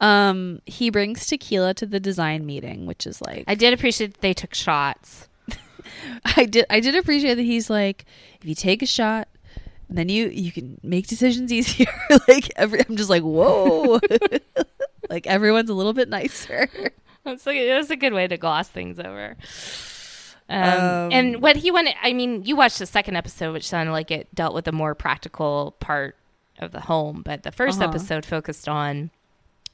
um 0.01 0.61
he 0.65 0.89
brings 0.89 1.25
tequila 1.27 1.73
to 1.73 1.85
the 1.85 1.99
design 1.99 2.45
meeting 2.45 2.85
which 2.85 3.05
is 3.05 3.21
like 3.21 3.43
I 3.47 3.55
did 3.55 3.73
appreciate 3.73 4.13
that 4.13 4.21
they 4.21 4.33
took 4.33 4.53
shots. 4.53 5.27
I 6.37 6.45
did 6.45 6.65
I 6.69 6.79
did 6.79 6.95
appreciate 6.95 7.35
that 7.35 7.43
he's 7.43 7.69
like 7.69 8.05
if 8.41 8.47
you 8.47 8.55
take 8.55 8.81
a 8.81 8.85
shot 8.85 9.27
then 9.89 10.07
you 10.07 10.27
you 10.29 10.51
can 10.53 10.79
make 10.83 11.07
decisions 11.07 11.51
easier 11.59 11.91
like 12.29 12.49
every 12.55 12.79
I'm 12.87 12.95
just 12.95 13.09
like 13.09 13.23
whoa 13.23 13.99
like 15.09 15.27
everyone's 15.27 15.69
a 15.69 15.73
little 15.73 15.93
bit 15.93 16.07
nicer 16.09 16.69
That's 17.23 17.45
like 17.45 17.59
that's 17.59 17.89
a 17.89 17.95
good 17.95 18.13
way 18.13 18.27
to 18.27 18.37
gloss 18.37 18.69
things 18.69 18.99
over. 18.99 19.35
Um, 20.49 20.63
Um, 20.63 21.09
and 21.11 21.41
what 21.41 21.57
he 21.57 21.69
wanted, 21.69 21.93
I 22.01 22.13
mean, 22.13 22.43
you 22.43 22.55
watched 22.55 22.79
the 22.79 22.85
second 22.87 23.15
episode, 23.15 23.53
which 23.53 23.67
sounded 23.67 23.91
like 23.91 24.09
it 24.09 24.33
dealt 24.33 24.55
with 24.55 24.67
a 24.67 24.71
more 24.71 24.95
practical 24.95 25.75
part 25.79 26.15
of 26.57 26.71
the 26.71 26.81
home, 26.81 27.21
but 27.23 27.43
the 27.43 27.51
1st 27.51 27.75
Uh-huh. 27.81 27.89
episode 27.89 28.25
focused 28.25 28.67
on 28.67 29.11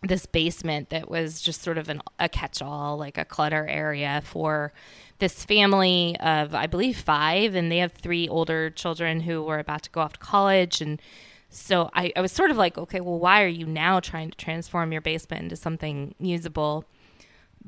this 0.03 0.25
basement 0.25 0.89
that 0.89 1.09
was 1.09 1.41
just 1.41 1.61
sort 1.61 1.77
of 1.77 1.87
an, 1.89 2.01
a 2.19 2.27
catch-all, 2.29 2.97
like 2.97 3.17
a 3.17 3.25
clutter 3.25 3.65
area 3.67 4.21
for 4.25 4.73
this 5.19 5.45
family 5.45 6.17
of, 6.19 6.53
I 6.53 6.67
believe, 6.67 6.97
five, 6.97 7.55
and 7.55 7.71
they 7.71 7.77
have 7.77 7.93
three 7.93 8.27
older 8.27 8.69
children 8.69 9.21
who 9.21 9.41
were 9.43 9.59
about 9.59 9.83
to 9.83 9.89
go 9.91 10.01
off 10.01 10.13
to 10.13 10.19
college, 10.19 10.81
and 10.81 11.01
so 11.49 11.89
I, 11.93 12.11
I 12.17 12.21
was 12.21 12.33
sort 12.33 12.51
of 12.51 12.57
like, 12.57 12.77
okay, 12.77 12.99
well, 12.99 13.17
why 13.17 13.41
are 13.43 13.47
you 13.47 13.65
now 13.65 13.99
trying 14.01 14.29
to 14.29 14.37
transform 14.37 14.91
your 14.91 15.01
basement 15.01 15.43
into 15.43 15.55
something 15.55 16.13
usable? 16.19 16.83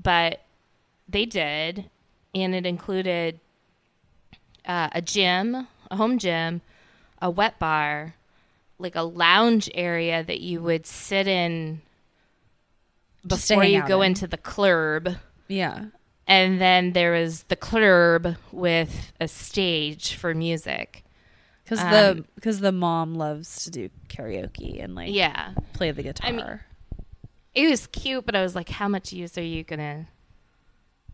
But 0.02 0.42
they 1.10 1.26
did, 1.26 1.90
and 2.36 2.54
it 2.54 2.66
included 2.66 3.40
uh, 4.66 4.90
a 4.92 5.02
gym, 5.02 5.68
a 5.90 5.96
home 5.96 6.18
gym, 6.20 6.62
a 7.22 7.30
wet 7.30 7.58
bar, 7.58 8.14
like 8.78 8.96
a 8.96 9.02
lounge 9.02 9.70
area 9.74 10.24
that 10.24 10.40
you 10.40 10.62
would 10.62 10.86
sit 10.86 11.28
in 11.28 11.82
before 13.26 13.64
you 13.64 13.84
go 13.88 14.02
in. 14.02 14.12
into 14.12 14.28
the 14.28 14.38
club. 14.38 15.16
Yeah. 15.48 15.86
And 16.28 16.60
then 16.62 16.92
there 16.94 17.14
was 17.14 17.44
the 17.44 17.56
club 17.56 18.36
with 18.52 19.14
a 19.20 19.28
stage 19.28 20.14
for 20.16 20.34
music. 20.34 21.04
Because 21.64 21.80
Um, 21.80 21.90
the 21.92 22.26
because 22.36 22.60
the 22.60 22.72
mom 22.72 23.16
loves 23.16 23.64
to 23.64 23.72
do 23.72 23.90
karaoke 24.10 24.82
and 24.84 24.94
like 24.96 25.14
Yeah. 25.14 25.52
play 25.74 25.92
the 25.92 26.04
guitar. 26.04 26.32
mean, 26.32 26.60
It 27.58 27.70
was 27.70 27.88
cute, 27.88 28.26
but 28.26 28.36
I 28.36 28.44
was 28.44 28.54
like, 28.56 28.70
how 28.70 28.88
much 28.88 29.12
use 29.12 29.36
are 29.38 29.44
you 29.44 29.64
gonna 29.64 30.08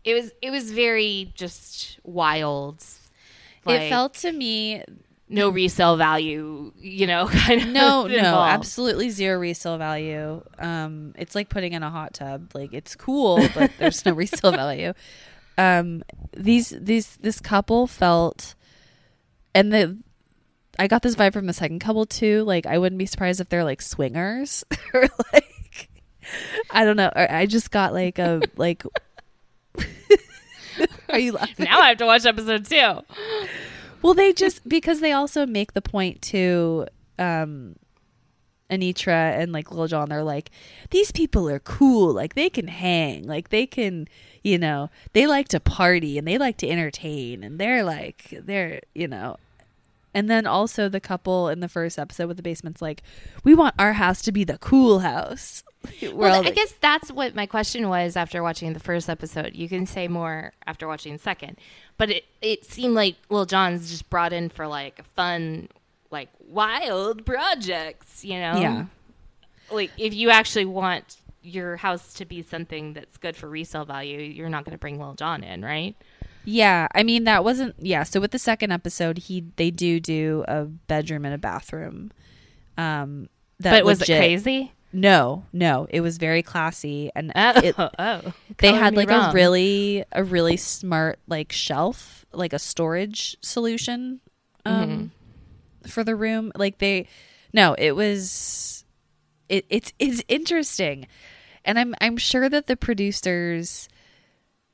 It 0.04 0.12
was 0.14 0.30
it 0.42 0.50
was 0.50 0.70
very 0.70 1.32
just 1.34 1.98
wild. 2.04 2.84
it 3.66 3.88
felt 3.88 4.14
to 4.14 4.30
me 4.30 4.84
no 5.26 5.48
resale 5.48 5.96
value, 5.96 6.72
you 6.76 7.06
know, 7.06 7.26
kind 7.32 7.62
of 7.62 7.68
no 7.68 8.06
no 8.06 8.40
absolutely 8.40 9.08
zero 9.08 9.38
resale 9.38 9.78
value. 9.78 10.42
Um, 10.58 11.14
it's 11.16 11.34
like 11.34 11.48
putting 11.48 11.72
in 11.72 11.82
a 11.82 11.88
hot 11.90 12.12
tub. 12.12 12.50
Like 12.54 12.74
it's 12.74 12.94
cool, 12.94 13.40
but 13.54 13.70
there's 13.78 14.04
no 14.04 14.12
resale 14.12 14.52
value. 14.52 14.92
Um, 15.56 16.02
these 16.36 16.74
these 16.78 17.16
this 17.16 17.40
couple 17.40 17.86
felt, 17.86 18.54
and 19.54 19.72
the 19.72 19.98
I 20.78 20.88
got 20.88 21.02
this 21.02 21.14
vibe 21.14 21.32
from 21.32 21.46
the 21.46 21.52
second 21.54 21.78
couple 21.78 22.04
too. 22.04 22.42
Like 22.44 22.66
I 22.66 22.76
wouldn't 22.76 22.98
be 22.98 23.06
surprised 23.06 23.40
if 23.40 23.48
they're 23.48 23.64
like 23.64 23.80
swingers 23.80 24.62
or 24.94 25.06
like 25.32 25.88
I 26.70 26.84
don't 26.84 26.96
know. 26.96 27.10
I 27.14 27.46
just 27.46 27.70
got 27.70 27.92
like 27.92 28.18
a 28.18 28.42
like. 28.56 28.82
Are 31.08 31.18
you 31.18 31.32
laughing? 31.32 31.66
Now 31.66 31.80
I 31.80 31.88
have 31.88 31.98
to 31.98 32.06
watch 32.06 32.26
episode 32.26 32.66
two. 32.66 33.00
Well, 34.02 34.14
they 34.14 34.32
just 34.32 34.68
because 34.68 35.00
they 35.00 35.12
also 35.12 35.46
make 35.46 35.72
the 35.72 35.82
point 35.82 36.20
to 36.22 36.86
um 37.18 37.76
Anitra 38.70 39.38
and 39.38 39.52
like 39.52 39.70
Lil 39.70 39.86
Jon, 39.86 40.08
they're 40.08 40.24
like, 40.24 40.50
these 40.90 41.12
people 41.12 41.48
are 41.48 41.58
cool, 41.60 42.12
like 42.12 42.34
they 42.34 42.50
can 42.50 42.68
hang, 42.68 43.24
like 43.24 43.50
they 43.50 43.66
can, 43.66 44.08
you 44.42 44.58
know, 44.58 44.90
they 45.12 45.26
like 45.26 45.48
to 45.48 45.60
party 45.60 46.18
and 46.18 46.26
they 46.26 46.38
like 46.38 46.56
to 46.58 46.68
entertain, 46.68 47.44
and 47.44 47.58
they're 47.58 47.84
like, 47.84 48.34
they're, 48.42 48.80
you 48.94 49.08
know. 49.08 49.36
And 50.14 50.30
then 50.30 50.46
also 50.46 50.88
the 50.88 51.00
couple 51.00 51.48
in 51.48 51.60
the 51.60 51.68
first 51.68 51.98
episode 51.98 52.28
with 52.28 52.36
the 52.36 52.42
basement's 52.42 52.80
like, 52.80 53.02
we 53.42 53.54
want 53.54 53.74
our 53.78 53.94
house 53.94 54.22
to 54.22 54.32
be 54.32 54.44
the 54.44 54.58
cool 54.58 55.00
house. 55.00 55.64
Well, 56.12 56.46
I 56.46 56.50
guess 56.50 56.72
that's 56.80 57.12
what 57.12 57.34
my 57.34 57.46
question 57.46 57.88
was 57.88 58.16
after 58.16 58.42
watching 58.42 58.72
the 58.72 58.80
first 58.80 59.10
episode. 59.10 59.54
You 59.54 59.68
can 59.68 59.86
say 59.86 60.08
more 60.08 60.52
after 60.66 60.88
watching 60.88 61.12
the 61.12 61.18
second, 61.18 61.58
but 61.98 62.10
it 62.10 62.24
it 62.40 62.64
seemed 62.64 62.94
like 62.94 63.16
Lil 63.28 63.44
Jon's 63.44 63.90
just 63.90 64.08
brought 64.08 64.32
in 64.32 64.48
for 64.48 64.66
like 64.66 65.04
fun, 65.14 65.68
like 66.10 66.30
wild 66.48 67.26
projects. 67.26 68.24
You 68.24 68.38
know, 68.40 68.60
yeah. 68.60 68.84
like 69.70 69.90
if 69.98 70.14
you 70.14 70.30
actually 70.30 70.64
want 70.64 71.18
your 71.42 71.76
house 71.76 72.14
to 72.14 72.24
be 72.24 72.40
something 72.40 72.94
that's 72.94 73.18
good 73.18 73.36
for 73.36 73.48
resale 73.48 73.84
value, 73.84 74.18
you're 74.18 74.48
not 74.48 74.64
going 74.64 74.72
to 74.72 74.78
bring 74.78 74.98
Lil 74.98 75.14
Jon 75.14 75.44
in, 75.44 75.62
right? 75.62 75.94
Yeah, 76.44 76.88
I 76.94 77.02
mean 77.02 77.24
that 77.24 77.42
wasn't 77.44 77.74
yeah. 77.78 78.02
So 78.02 78.20
with 78.20 78.30
the 78.32 78.38
second 78.38 78.70
episode, 78.72 79.18
he 79.18 79.44
they 79.56 79.70
do 79.70 80.00
do 80.00 80.44
a 80.48 80.64
bedroom 80.64 81.24
and 81.24 81.34
a 81.34 81.38
bathroom. 81.38 82.10
Um, 82.76 83.28
that 83.60 83.70
but 83.70 83.84
was 83.84 84.00
legit- 84.00 84.16
it 84.16 84.18
crazy? 84.18 84.72
No, 84.92 85.44
no, 85.52 85.88
it 85.90 86.02
was 86.02 86.18
very 86.18 86.42
classy, 86.42 87.10
and 87.16 87.32
Oh, 87.34 87.52
it, 87.60 87.74
oh. 87.98 88.32
they 88.58 88.72
had 88.72 88.94
like 88.94 89.10
wrong. 89.10 89.30
a 89.30 89.32
really 89.34 90.04
a 90.12 90.22
really 90.22 90.56
smart 90.56 91.18
like 91.26 91.50
shelf, 91.50 92.24
like 92.32 92.52
a 92.52 92.58
storage 92.60 93.36
solution, 93.40 94.20
um, 94.64 94.88
Mm-hmm. 94.88 95.88
for 95.88 96.04
the 96.04 96.14
room. 96.14 96.52
Like 96.54 96.78
they, 96.78 97.08
no, 97.52 97.74
it 97.76 97.92
was, 97.96 98.84
it 99.48 99.66
it's 99.68 99.92
it's 99.98 100.22
interesting, 100.28 101.08
and 101.64 101.76
I'm 101.76 101.94
I'm 102.00 102.16
sure 102.16 102.48
that 102.48 102.68
the 102.68 102.76
producers 102.76 103.88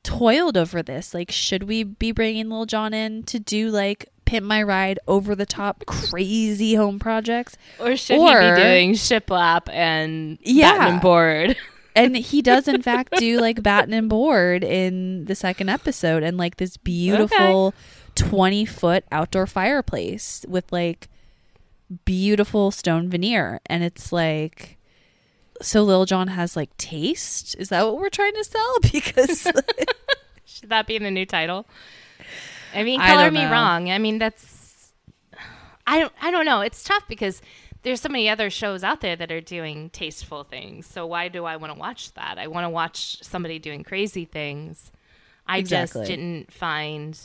toiled 0.03 0.57
over 0.57 0.83
this. 0.83 1.13
Like, 1.15 1.31
should 1.31 1.65
we 1.65 1.83
be 1.85 2.13
bringing 2.13 2.49
Lil 2.49 2.67
Jon 2.67 2.95
in 2.95 3.23
to 3.25 3.39
do 3.39 3.71
like 3.71 4.09
pimp 4.25 4.47
my 4.47 4.63
ride 4.63 4.99
over 5.09 5.35
the 5.35 5.47
top 5.47 5.85
crazy 5.87 6.75
home 6.75 6.99
projects? 6.99 7.57
or 7.79 7.97
should 7.97 8.19
or- 8.19 8.41
he 8.41 8.51
be 8.51 8.57
doing 8.63 8.93
shiplap 8.93 9.63
and 9.73 10.39
Yeah. 10.43 10.73
batten 10.79 10.93
and 10.95 11.03
board? 11.03 11.57
and 11.97 12.17
he 12.17 12.41
does 12.41 12.69
in 12.69 12.81
fact 12.83 13.13
do 13.19 13.41
like 13.41 13.63
batten 13.63 13.93
and 13.93 14.09
board 14.09 14.63
in 14.63 15.25
the 15.25 15.35
second 15.35 15.69
episode 15.69 16.23
and 16.23 16.37
like 16.39 16.57
this 16.57 16.77
beautiful 16.77 17.75
20 18.15 18.65
foot 18.65 19.05
outdoor 19.11 19.47
fireplace 19.47 20.45
with 20.49 20.71
like 20.71 21.09
beautiful 22.05 22.71
stone 22.71 23.09
veneer 23.09 23.61
and 23.67 23.83
it's 23.83 24.13
like 24.13 24.79
so 25.61 25.83
lil 25.83 26.05
jon 26.07 26.29
has 26.29 26.57
like 26.57 26.75
taste 26.77 27.55
is 27.59 27.69
that 27.69 27.85
what 27.85 27.99
we're 27.99 28.09
trying 28.09 28.35
to 28.35 28.45
sell 28.45 28.79
because 28.93 29.47
Should 30.45 30.69
that 30.71 30.87
be 30.87 30.97
in 30.97 31.03
the 31.05 31.11
new 31.11 31.25
title? 31.25 31.65
I 32.75 32.83
mean, 32.83 33.01
I 33.01 33.09
color 33.09 33.25
don't 33.25 33.35
me 33.35 33.45
know. 33.45 33.51
wrong. 33.53 33.91
I 33.91 33.99
mean, 33.99 34.19
that's 34.19 34.93
I 35.87 35.99
don't 36.01 36.13
I 36.21 36.31
don't 36.31 36.45
know. 36.45 36.61
It's 36.61 36.85
tough 36.85 37.05
because 37.09 37.41
there's 37.83 38.01
so 38.03 38.09
many 38.11 38.29
other 38.29 38.51
shows 38.51 38.85
out 38.85 39.01
there 39.01 39.17
that 39.17 39.33
are 39.33 39.41
doing 39.41 39.89
tasteful 39.91 40.45
things. 40.45 40.87
So 40.87 41.07
why 41.07 41.29
do 41.29 41.45
I 41.47 41.57
want 41.57 41.73
to 41.73 41.79
watch 41.79 42.13
that? 42.15 42.37
I 42.39 42.47
want 42.49 42.65
to 42.65 42.69
watch 42.69 43.23
somebody 43.23 43.59
doing 43.59 43.83
crazy 43.85 44.25
things. 44.27 44.93
I 45.47 45.59
Exactly. 45.59 46.03
just 46.03 46.09
didn't 46.11 46.53
find 46.53 47.19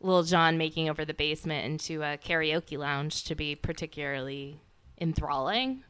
Lil 0.00 0.22
Jon 0.22 0.56
making 0.56 0.88
over 0.88 1.04
the 1.04 1.14
basement 1.14 1.64
into 1.66 2.02
a 2.02 2.16
karaoke 2.16 2.78
lounge 2.78 3.24
to 3.24 3.34
be 3.34 3.56
particularly 3.56 4.60
enthralling 5.00 5.82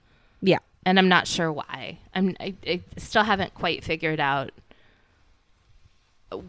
and 0.84 0.98
I'm 0.98 1.08
not 1.08 1.26
sure 1.26 1.52
why. 1.52 1.98
I'm 2.14 2.36
I, 2.40 2.54
I 2.66 2.80
still 2.96 3.24
haven't 3.24 3.54
quite 3.54 3.84
figured 3.84 4.20
out 4.20 4.50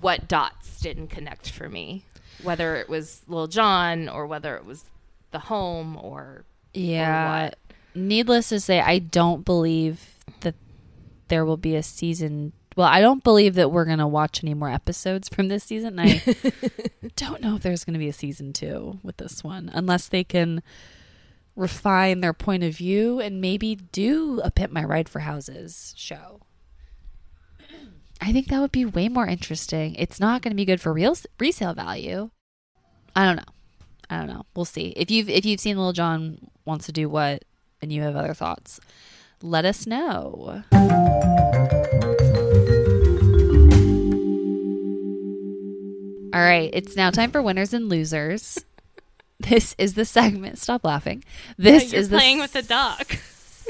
what 0.02 0.28
dots 0.28 0.80
didn't 0.80 1.08
connect 1.08 1.50
for 1.50 1.68
me, 1.70 2.04
whether 2.42 2.76
it 2.76 2.88
was 2.90 3.22
Lil 3.28 3.48
Jon 3.48 4.08
or 4.08 4.26
whether 4.26 4.56
it 4.56 4.66
was 4.66 4.86
the 5.34 5.40
home 5.40 5.98
or 6.02 6.46
yeah 6.74 7.42
or 7.42 7.44
what. 7.44 7.58
needless 7.94 8.50
to 8.50 8.60
say 8.60 8.80
i 8.80 9.00
don't 9.00 9.44
believe 9.44 10.16
that 10.42 10.56
there 11.28 11.44
will 11.44 11.58
be 11.58 11.76
a 11.76 11.84
season 11.84 12.54
well 12.78 12.88
i 12.88 13.02
don't 13.02 13.24
believe 13.24 13.56
that 13.56 13.72
we're 13.72 13.84
gonna 13.86 14.08
watch 14.08 14.44
any 14.44 14.54
more 14.54 14.70
episodes 14.70 15.28
from 15.28 15.50
this 15.50 15.64
season 15.64 16.00
i 16.00 16.22
don't 17.16 17.42
know 17.42 17.56
if 17.56 17.64
there's 17.64 17.84
gonna 17.84 18.00
be 18.00 18.08
a 18.08 18.14
season 18.14 18.54
two 18.54 19.00
with 19.04 19.18
this 19.18 19.44
one 19.44 19.70
unless 19.74 20.08
they 20.08 20.24
can 20.24 20.62
refine 21.56 22.22
their 22.22 22.34
point 22.34 22.64
of 22.64 22.76
view 22.76 23.20
and 23.20 23.40
maybe 23.42 23.76
do 23.76 24.42
a 24.44 24.50
pimp 24.52 24.72
my 24.72 24.84
ride 24.84 25.08
for 25.08 25.20
houses 25.20 25.94
show 25.96 26.42
i 28.20 28.32
think 28.32 28.48
that 28.48 28.60
would 28.60 28.72
be 28.72 28.86
way 28.86 29.08
more 29.08 29.28
interesting 29.28 29.94
it's 29.96 30.20
not 30.20 30.42
gonna 30.42 30.56
be 30.56 30.66
good 30.66 30.82
for 30.82 30.92
real 30.92 31.16
resale 31.40 31.74
value 31.74 32.30
i 33.16 33.24
don't 33.24 33.36
know 33.36 33.54
I 34.14 34.18
don't 34.18 34.28
know. 34.28 34.46
We'll 34.56 34.66
see. 34.66 34.94
If 34.96 35.10
you've 35.10 35.28
if 35.28 35.44
you've 35.44 35.60
seen 35.60 35.78
Lil 35.78 35.94
Jon 35.94 36.38
wants 36.66 36.86
to 36.86 36.92
do 36.92 37.10
what 37.10 37.44
and 37.82 37.92
you 37.92 38.04
have 38.04 38.16
other 38.16 38.36
thoughts, 38.36 38.80
let 39.42 39.66
us 39.66 39.88
know. 39.88 40.64
All 46.32 46.42
right, 46.42 46.70
it's 46.74 46.96
now 46.96 47.10
time 47.12 47.32
for 47.32 47.42
winners 47.42 47.74
and 47.74 47.90
losers. 47.90 48.64
This 49.50 49.76
is 49.78 49.94
the 49.96 50.06
segment. 50.06 50.58
Stop 50.58 50.84
laughing. 50.84 51.24
This 51.58 51.92
you're 51.92 52.02
is 52.02 52.10
the 52.10 52.18
playing 52.18 52.40
with 52.40 52.54
the 52.54 52.62
dog. 52.62 53.06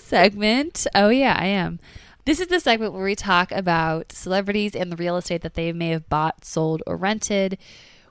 segment. 0.04 0.88
Oh 0.94 1.10
yeah, 1.10 1.36
I 1.38 1.46
am. 1.48 1.80
This 2.26 2.40
is 2.40 2.48
the 2.48 2.60
segment 2.60 2.94
where 2.94 3.04
we 3.04 3.16
talk 3.16 3.52
about 3.52 4.12
celebrities 4.12 4.76
and 4.76 4.92
the 4.92 4.96
real 4.96 5.18
estate 5.18 5.42
that 5.42 5.56
they 5.56 5.74
may 5.74 5.90
have 5.90 6.08
bought, 6.08 6.46
sold, 6.46 6.82
or 6.88 6.96
rented. 6.96 7.58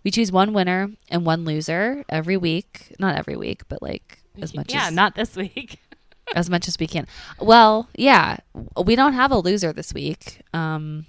We 0.04 0.10
choose 0.10 0.30
one 0.30 0.52
winner 0.52 0.90
and 1.08 1.24
one 1.24 1.44
loser 1.44 2.04
every 2.08 2.36
week. 2.36 2.94
Not 2.98 3.16
every 3.16 3.36
week, 3.36 3.62
but 3.68 3.80
like 3.80 4.18
as 4.40 4.54
much 4.54 4.72
yeah, 4.72 4.88
as 4.88 4.92
not 4.92 5.14
this 5.14 5.36
week. 5.36 5.78
as 6.34 6.50
much 6.50 6.68
as 6.68 6.78
we 6.78 6.86
can. 6.86 7.06
Well, 7.40 7.88
yeah, 7.96 8.38
we 8.82 8.96
don't 8.96 9.14
have 9.14 9.30
a 9.30 9.38
loser 9.38 9.72
this 9.72 9.94
week. 9.94 10.42
Um, 10.52 11.06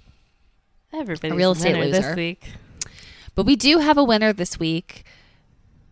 Everybody's 0.92 1.36
real 1.36 1.52
estate 1.52 1.76
loser. 1.76 1.90
this 1.90 2.16
week. 2.16 2.44
But 3.34 3.46
we 3.46 3.56
do 3.56 3.78
have 3.78 3.98
a 3.98 4.04
winner 4.04 4.32
this 4.32 4.58
week. 4.58 5.04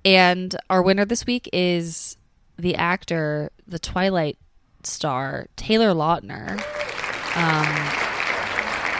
And 0.05 0.55
our 0.69 0.83
winner 0.83 1.05
this 1.05 1.27
week 1.27 1.49
is 1.53 2.17
the 2.59 2.75
actor, 2.75 3.51
the 3.67 3.79
Twilight 3.79 4.39
star, 4.83 5.47
Taylor 5.57 5.93
Lautner. 5.95 6.53
Um, 7.37 7.67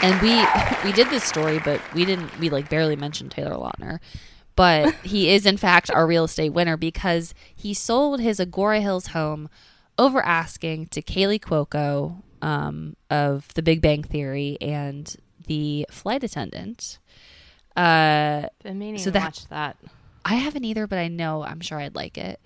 and 0.03 0.21
we 0.23 0.45
we 0.91 0.93
did 0.95 1.09
this 1.11 1.25
story, 1.25 1.59
but 1.59 1.81
we 1.95 2.05
didn't 2.05 2.39
we 2.39 2.51
like 2.51 2.69
barely 2.69 2.97
mentioned 2.97 3.31
Taylor 3.33 3.57
Lautner. 3.57 3.99
But 4.55 4.95
he 5.03 5.31
is 5.31 5.47
in 5.47 5.57
fact 5.57 5.91
our 5.91 6.07
real 6.07 6.25
estate 6.25 6.51
winner 6.51 6.77
because 6.77 7.35
he 7.55 7.75
sold 7.75 8.21
his 8.21 8.39
Agoura 8.39 8.81
Hills 8.81 9.09
home 9.09 9.49
over 9.99 10.23
asking 10.25 10.87
to 10.87 11.03
Kaley 11.03 11.39
Cuoco 11.41 12.23
um, 12.41 12.97
of 13.11 13.53
The 13.55 13.63
Big 13.63 13.81
Bang 13.83 14.03
Theory 14.03 14.57
and 14.61 15.15
the 15.47 15.87
flight 15.91 16.23
attendant. 16.25 16.99
Uh, 17.77 18.47
Been 18.63 18.79
meaning 18.79 18.99
So 18.99 19.05
to 19.05 19.11
that- 19.13 19.23
watch 19.25 19.49
that. 19.49 19.77
I 20.25 20.35
haven't 20.37 20.65
either, 20.65 20.87
but 20.87 20.99
I 20.99 21.09
know 21.09 21.43
I'm 21.43 21.61
sure 21.61 21.79
I'd 21.79 21.95
like 21.95 22.17
it. 22.19 22.41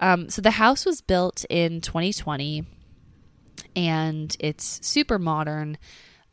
Um, 0.00 0.28
so 0.30 0.40
the 0.40 0.52
house 0.52 0.86
was 0.86 1.00
built 1.00 1.44
in 1.50 1.80
2020, 1.80 2.64
and 3.74 4.36
it's 4.38 4.86
super 4.86 5.18
modern. 5.18 5.76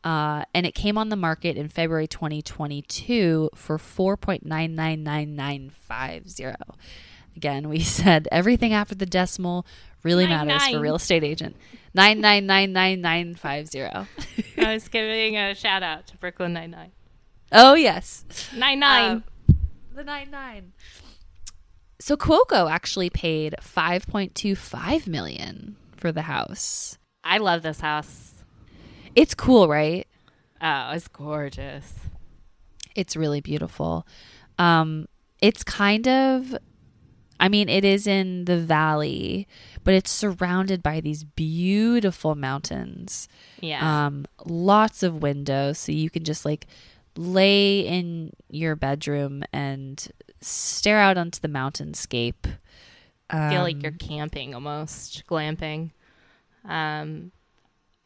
Uh, 0.04 0.44
and 0.54 0.64
it 0.66 0.74
came 0.74 0.96
on 0.96 1.08
the 1.08 1.16
market 1.16 1.56
in 1.56 1.68
February 1.68 2.06
2022 2.06 3.50
for 3.56 3.76
4.999950. 3.76 6.54
Again, 7.36 7.68
we 7.68 7.80
said 7.80 8.28
everything 8.30 8.72
after 8.72 8.94
the 8.94 9.06
decimal 9.06 9.66
really 10.04 10.26
Nine, 10.26 10.46
matters 10.46 10.66
for 10.68 10.74
nine. 10.74 10.82
real 10.82 10.94
estate 10.96 11.24
agent. 11.24 11.56
9999950. 11.96 14.06
I 14.58 14.74
was 14.74 14.86
giving 14.88 15.36
a 15.36 15.54
shout 15.54 15.82
out 15.82 16.06
to 16.08 16.16
Brooklyn 16.18 16.52
Nine 16.52 16.70
Nine. 16.70 16.92
oh 17.52 17.74
yes. 17.74 18.24
Nine 18.54 18.80
Nine. 18.80 19.10
Um, 19.10 19.24
the 19.96 20.04
nine 20.04 20.30
nine. 20.30 20.72
So 21.98 22.16
Cuoco 22.16 22.70
actually 22.70 23.10
paid 23.10 23.56
five 23.60 24.06
point 24.06 24.34
two 24.34 24.54
five 24.54 25.06
million 25.06 25.76
for 25.96 26.12
the 26.12 26.22
house. 26.22 26.98
I 27.24 27.38
love 27.38 27.62
this 27.62 27.80
house. 27.80 28.44
It's 29.14 29.34
cool, 29.34 29.66
right? 29.66 30.06
Oh, 30.60 30.92
it's 30.92 31.08
gorgeous. 31.08 31.94
It's 32.94 33.16
really 33.16 33.40
beautiful. 33.40 34.06
Um, 34.58 35.06
it's 35.40 35.64
kind 35.64 36.06
of, 36.06 36.56
I 37.40 37.48
mean, 37.48 37.68
it 37.68 37.84
is 37.84 38.06
in 38.06 38.44
the 38.44 38.58
valley, 38.58 39.48
but 39.84 39.94
it's 39.94 40.10
surrounded 40.10 40.82
by 40.82 41.00
these 41.00 41.24
beautiful 41.24 42.34
mountains. 42.34 43.28
Yeah. 43.60 44.06
Um, 44.06 44.26
lots 44.44 45.02
of 45.02 45.22
windows, 45.22 45.78
so 45.78 45.92
you 45.92 46.10
can 46.10 46.24
just 46.24 46.44
like 46.44 46.66
lay 47.16 47.80
in 47.80 48.32
your 48.50 48.76
bedroom 48.76 49.42
and 49.52 50.08
stare 50.40 50.98
out 50.98 51.16
onto 51.16 51.40
the 51.40 51.48
mountainscape. 51.48 52.58
I 53.28 53.50
feel 53.50 53.62
like 53.62 53.76
Um, 53.76 53.80
you're 53.82 53.92
camping 53.92 54.54
almost, 54.54 55.26
glamping. 55.26 55.90
Um, 56.64 57.32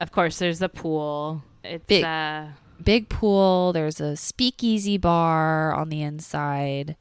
of 0.01 0.13
course, 0.13 0.39
there's 0.39 0.63
a 0.63 0.69
pool. 0.69 1.43
It's 1.63 1.85
Big. 1.87 2.05
uh, 2.05 2.47
big 2.83 3.09
pool. 3.11 3.73
There's 3.75 4.01
a 4.01 4.17
speakeasy 4.17 4.97
bar 4.97 5.75
on 5.75 5.91
the 5.91 6.01
inside. 6.03 6.97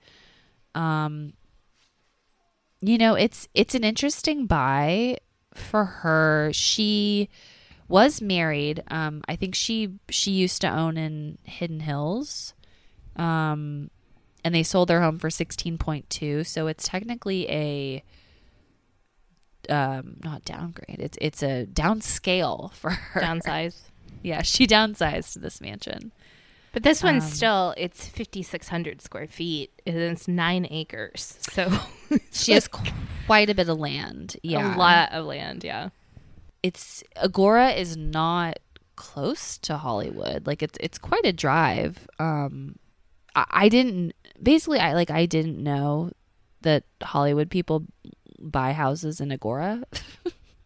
Um, 0.75 1.33
you 2.81 2.97
know, 2.97 3.15
it's 3.15 3.47
it's 3.53 3.75
an 3.75 3.83
interesting 3.83 4.45
buy 4.45 5.17
for 5.53 5.85
her. 5.85 6.51
She 6.53 7.29
was 7.89 8.21
married. 8.21 8.83
Um, 8.89 9.21
I 9.27 9.35
think 9.35 9.55
she 9.55 9.89
she 10.09 10.31
used 10.31 10.61
to 10.61 10.69
own 10.69 10.95
in 10.97 11.37
Hidden 11.43 11.81
Hills. 11.81 12.53
Um, 13.17 13.89
and 14.45 14.55
they 14.55 14.63
sold 14.63 14.87
their 14.87 15.01
home 15.01 15.19
for 15.19 15.29
sixteen 15.29 15.77
point 15.77 16.09
two. 16.09 16.45
So 16.45 16.67
it's 16.67 16.87
technically 16.87 17.49
a 17.49 18.03
um 19.69 20.15
not 20.23 20.45
downgrade. 20.45 20.99
It's 20.99 21.17
it's 21.21 21.43
a 21.43 21.65
downscale 21.65 22.71
for 22.73 22.91
her. 22.91 23.21
downsize. 23.21 23.75
Yeah, 24.21 24.41
she 24.41 24.67
downsized 24.67 25.33
to 25.33 25.39
this 25.39 25.61
mansion. 25.61 26.11
But 26.73 26.83
this 26.83 27.01
one's 27.01 27.23
Um, 27.23 27.29
still 27.29 27.73
it's 27.77 28.05
5600 28.05 29.01
square 29.01 29.27
feet 29.27 29.71
and 29.87 29.95
it's 29.95 30.27
9 30.27 30.67
acres. 30.69 31.37
So 31.53 31.71
She 32.33 32.51
has 32.51 32.67
quite 33.27 33.49
a 33.49 33.55
bit 33.55 33.69
of 33.69 33.79
land. 33.79 34.35
Yeah. 34.43 34.75
a 34.75 34.77
lot 34.77 35.13
of 35.13 35.25
land, 35.25 35.63
yeah. 35.63 35.89
It's 36.61 37.03
Agoura 37.15 37.75
is 37.75 37.95
not 37.95 38.59
close 38.95 39.57
to 39.59 39.77
Hollywood. 39.77 40.45
Like 40.45 40.61
it's 40.61 40.77
it's 40.81 40.97
quite 40.97 41.25
a 41.25 41.33
drive. 41.33 42.07
Um 42.19 42.75
I, 43.35 43.45
I 43.49 43.69
didn't 43.69 44.13
basically 44.41 44.79
I 44.79 44.93
like 44.93 45.09
I 45.09 45.25
didn't 45.25 45.61
know 45.61 46.11
that 46.61 46.83
Hollywood 47.01 47.49
people 47.49 47.85
buy 48.39 48.73
houses 48.73 49.21
in 49.21 49.29
Agoura. 49.29 49.83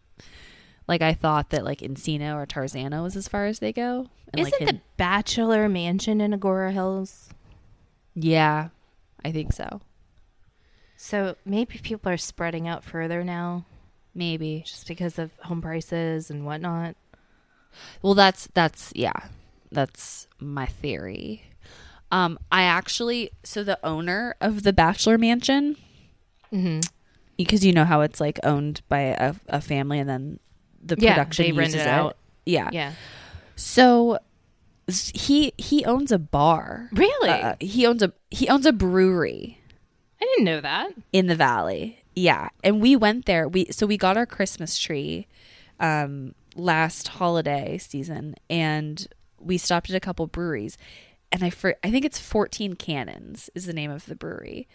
like 0.88 1.02
I 1.02 1.14
thought 1.14 1.52
that 1.52 1.64
like 1.64 1.80
Encino 1.80 2.36
or 2.36 2.46
Tarzana 2.46 3.04
was 3.04 3.16
as 3.16 3.28
far 3.28 3.46
as 3.46 3.60
they 3.60 3.72
go. 3.72 4.08
And, 4.34 4.40
Isn't 4.40 4.62
like, 4.62 4.70
the 4.70 4.82
Bachelor 4.98 5.70
Mansion 5.70 6.20
in 6.20 6.32
Agoura 6.32 6.72
Hills? 6.72 7.30
Yeah, 8.16 8.70
I 9.24 9.32
think 9.32 9.54
so. 9.54 9.82
So 10.98 11.36
maybe 11.46 11.78
people 11.78 12.12
are 12.12 12.18
spreading 12.18 12.68
out 12.68 12.84
further 12.84 13.24
now 13.24 13.66
Maybe. 14.16 14.64
just 14.66 14.88
because 14.88 15.18
of 15.20 15.32
home 15.44 15.62
prices 15.62 16.30
and 16.30 16.46
whatnot. 16.46 16.96
Well, 18.02 18.14
that's 18.14 18.48
that's 18.54 18.92
yeah, 18.96 19.14
that's 19.72 20.28
my 20.40 20.66
theory. 20.68 21.44
Um, 22.12 22.38
I 22.52 22.64
actually 22.64 23.32
so 23.44 23.64
the 23.64 23.80
owner 23.84 24.36
of 24.40 24.62
the 24.64 24.74
Bachelor 24.74 25.18
Mansion, 25.18 25.78
Mm-hmm. 26.54 26.82
because 27.38 27.66
you 27.66 27.74
know 27.74 27.86
how 27.86 28.02
it's 28.02 28.20
like 28.22 28.40
owned 28.44 28.82
by 28.88 29.00
a, 29.00 29.34
a 29.48 29.60
family 29.62 29.98
and 29.98 30.08
then 30.08 30.40
the 30.84 30.96
Yeah, 31.00 31.14
production 31.16 31.46
they 31.46 31.52
rent 31.52 31.70
uses 31.74 31.82
it 31.82 31.88
out. 31.88 32.16
Yeah. 32.46 32.70
Yeah. 32.72 32.94
So 33.56 34.20
he 34.88 35.54
he 35.58 35.84
owns 35.86 36.12
a 36.12 36.20
bar. 36.20 36.90
Really? 36.94 37.30
Uh, 37.30 37.56
he 37.60 37.88
owns 37.88 38.04
a 38.04 38.14
he 38.30 38.48
owns 38.50 38.66
a 38.68 38.74
brewery 38.74 39.58
I 40.22 40.26
didn't 40.26 40.46
know 40.46 40.62
that. 40.62 40.92
in 41.12 41.26
the 41.28 41.36
valley. 41.36 42.03
Yeah, 42.16 42.50
and 42.64 42.82
we 42.82 42.96
went 42.96 43.26
there. 43.26 43.48
We 43.48 43.66
so 43.72 43.86
we 43.88 43.98
got 43.98 44.18
our 44.18 44.26
Christmas 44.26 44.78
tree 44.78 45.28
um 45.80 46.36
last 46.56 47.08
holiday 47.08 47.78
season 47.80 48.36
and 48.50 49.08
we 49.40 49.58
stopped 49.58 49.90
at 49.90 49.96
a 49.96 50.00
couple 50.00 50.28
breweries. 50.28 50.78
And 51.32 51.44
I 51.44 51.50
for, 51.50 51.76
I 51.84 51.90
think 51.90 52.06
it's 52.06 52.20
14 52.20 52.76
Cannons 52.76 53.50
is 53.56 53.66
the 53.66 53.74
name 53.74 53.90
of 53.90 54.06
the 54.06 54.16
brewery. 54.16 54.68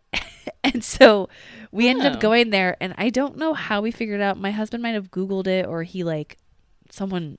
and 0.64 0.84
so 0.84 1.28
we 1.72 1.88
ended 1.88 2.06
Oh. 2.06 2.10
up 2.10 2.20
going 2.20 2.50
there 2.50 2.76
and 2.80 2.94
I 2.96 3.10
don't 3.10 3.36
know 3.36 3.54
how 3.54 3.80
we 3.80 3.90
figured 3.90 4.20
it 4.20 4.22
out. 4.22 4.38
My 4.38 4.52
husband 4.52 4.82
might 4.84 4.94
have 4.94 5.10
googled 5.10 5.48
it 5.48 5.66
or 5.66 5.82
he 5.82 6.04
like 6.04 6.38
someone 6.90 7.38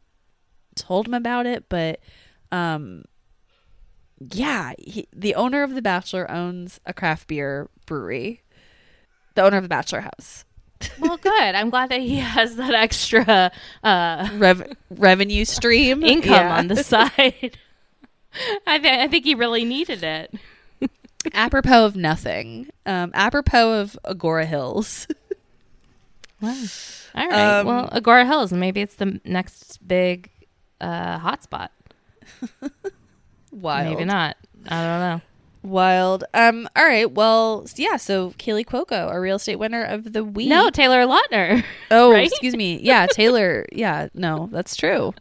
told 0.76 1.08
him 1.08 1.14
about 1.14 1.46
it, 1.46 1.70
but 1.70 2.02
um 2.52 3.06
yeah, 4.20 4.74
he, 4.80 5.08
the 5.16 5.36
owner 5.36 5.64
of 5.64 5.76
the 5.76 5.82
Bachelor 5.82 6.30
owns 6.30 6.80
a 6.86 6.94
craft 6.94 7.28
beer 7.28 7.70
brewery. 7.86 8.42
The 9.38 9.43
owner 9.43 9.58
of 9.58 9.63
the 9.63 9.69
Bachelor 9.69 10.02
House. 10.02 10.45
Well, 11.00 11.17
good. 11.17 11.32
I'm 11.56 11.69
glad 11.69 11.89
that 11.89 12.00
he 12.02 12.15
has 12.36 12.56
that 12.56 12.73
extra 12.73 13.52
uh, 13.84 14.30
Rev- 14.34 14.73
revenue 14.89 15.45
stream 15.45 16.04
income 16.04 16.32
Yeah. 16.32 16.58
on 16.58 16.67
the 16.67 16.76
side. 16.84 17.12
I, 18.67 18.78
th- 18.80 19.00
I 19.00 19.08
think 19.08 19.23
he 19.26 19.36
really 19.36 19.63
needed 19.63 20.02
it. 20.04 20.34
apropos 21.36 21.86
of 21.86 21.95
nothing. 21.95 22.69
Um, 22.88 23.12
apropos 23.13 23.80
of 23.80 23.97
Agoura 24.06 24.45
Hills. 24.45 25.06
Wow. 26.41 26.63
All 27.15 27.28
right. 27.30 27.60
Um, 27.60 27.67
well, 27.67 27.89
Agoura 27.89 28.26
Hills. 28.26 28.52
Maybe 28.52 28.82
it's 28.82 28.95
the 28.95 29.19
next 29.23 29.88
big 29.88 30.32
uh, 30.82 31.19
hotspot. 31.19 31.69
Wild. 33.52 33.89
Maybe 33.93 34.06
not. 34.06 34.36
I 34.67 34.84
don't 34.84 35.00
know. 35.00 35.21
Wild. 35.63 36.24
Um. 36.34 36.67
All 36.76 36.86
right. 36.86 37.12
Well. 37.12 37.65
Yeah. 37.76 37.98
So 37.98 38.32
Kaley 38.32 38.65
Cuoco, 38.65 39.12
a 39.12 39.20
real 39.20 39.36
estate 39.38 39.58
winner 39.58 39.84
of 39.84 40.13
the 40.13 40.24
week. 40.24 40.48
No, 40.50 40.70
Taylor 40.70 41.06
Lautner. 41.06 41.63
Oh, 41.91 42.12
right? 42.12 42.28
excuse 42.28 42.56
me. 42.56 42.80
Yeah, 42.82 43.08
Taylor. 43.08 43.65
yeah. 43.72 44.08
No, 44.13 44.50
that's 44.52 44.76
true. 44.76 45.13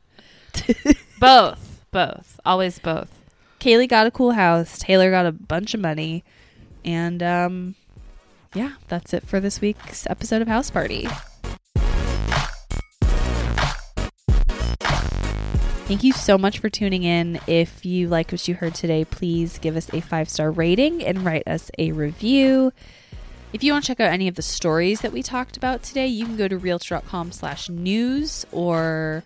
both. 1.21 1.85
Both. 1.91 2.41
Always 2.45 2.79
both. 2.79 3.13
Kaley 3.61 3.89
got 3.89 4.07
a 4.07 4.11
cool 4.11 4.33
house. 4.33 4.79
Taylor 4.79 5.11
got 5.11 5.27
a 5.27 5.33
bunch 5.33 5.75
of 5.75 5.81
money, 5.81 6.25
and 6.85 7.23
um, 7.23 7.75
yeah, 8.55 8.73
that's 8.89 9.15
it 9.15 9.27
for 9.27 9.41
this 9.41 9.61
week's 9.61 10.07
episode 10.09 10.43
of 10.43 10.49
House 10.49 10.71
Party. 10.71 11.09
Thank 15.87 16.03
you 16.03 16.13
so 16.13 16.37
much 16.37 16.59
for 16.59 16.69
tuning 16.69 17.05
in. 17.05 17.39
If 17.47 17.87
you 17.87 18.09
like 18.09 18.33
what 18.33 18.49
you 18.49 18.57
heard 18.57 18.75
today, 18.75 19.05
please 19.05 19.59
give 19.59 19.77
us 19.77 19.89
a 19.95 20.01
five 20.01 20.29
star 20.29 20.51
rating 20.51 21.05
and 21.05 21.25
write 21.25 21.47
us 21.47 21.71
a 21.79 21.93
review. 21.93 22.73
If 23.53 23.63
you 23.63 23.71
want 23.71 23.85
to 23.85 23.87
check 23.87 24.01
out 24.01 24.13
any 24.13 24.27
of 24.27 24.35
the 24.35 24.43
stories 24.43 25.03
that 25.03 25.13
we 25.13 25.23
talked 25.23 25.57
about 25.57 25.85
today, 25.85 26.09
you 26.09 26.27
can 26.27 26.37
go 26.37 26.49
to 26.49 26.59
realtor.com 26.59 27.31
slash 27.31 27.69
news 27.69 28.45
or 28.51 29.23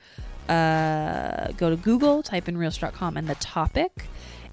uh, 0.51 1.53
go 1.53 1.71
to 1.71 1.77
Google, 1.77 2.23
type 2.23 2.47
in 2.47 2.59
realtor.com 2.59 3.17
and 3.17 3.27
the 3.27 3.37
topic. 3.37 4.05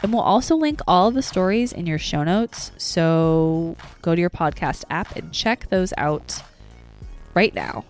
And 0.02 0.13
we'll 0.13 0.22
also 0.22 0.56
link 0.56 0.80
all 0.88 1.10
of 1.10 1.13
the 1.13 1.22
stories 1.22 1.74
in 1.74 1.86
your 1.86 2.00
show 2.00 2.24
notes. 2.24 2.72
So 2.78 3.76
go 4.02 4.15
to 4.15 4.22
your 4.22 4.30
podcast 4.30 4.86
app 4.89 5.13
and 5.17 5.34
check 5.34 5.67
those 5.67 5.93
out 5.98 6.41
right 7.34 7.54
now. 7.54 7.84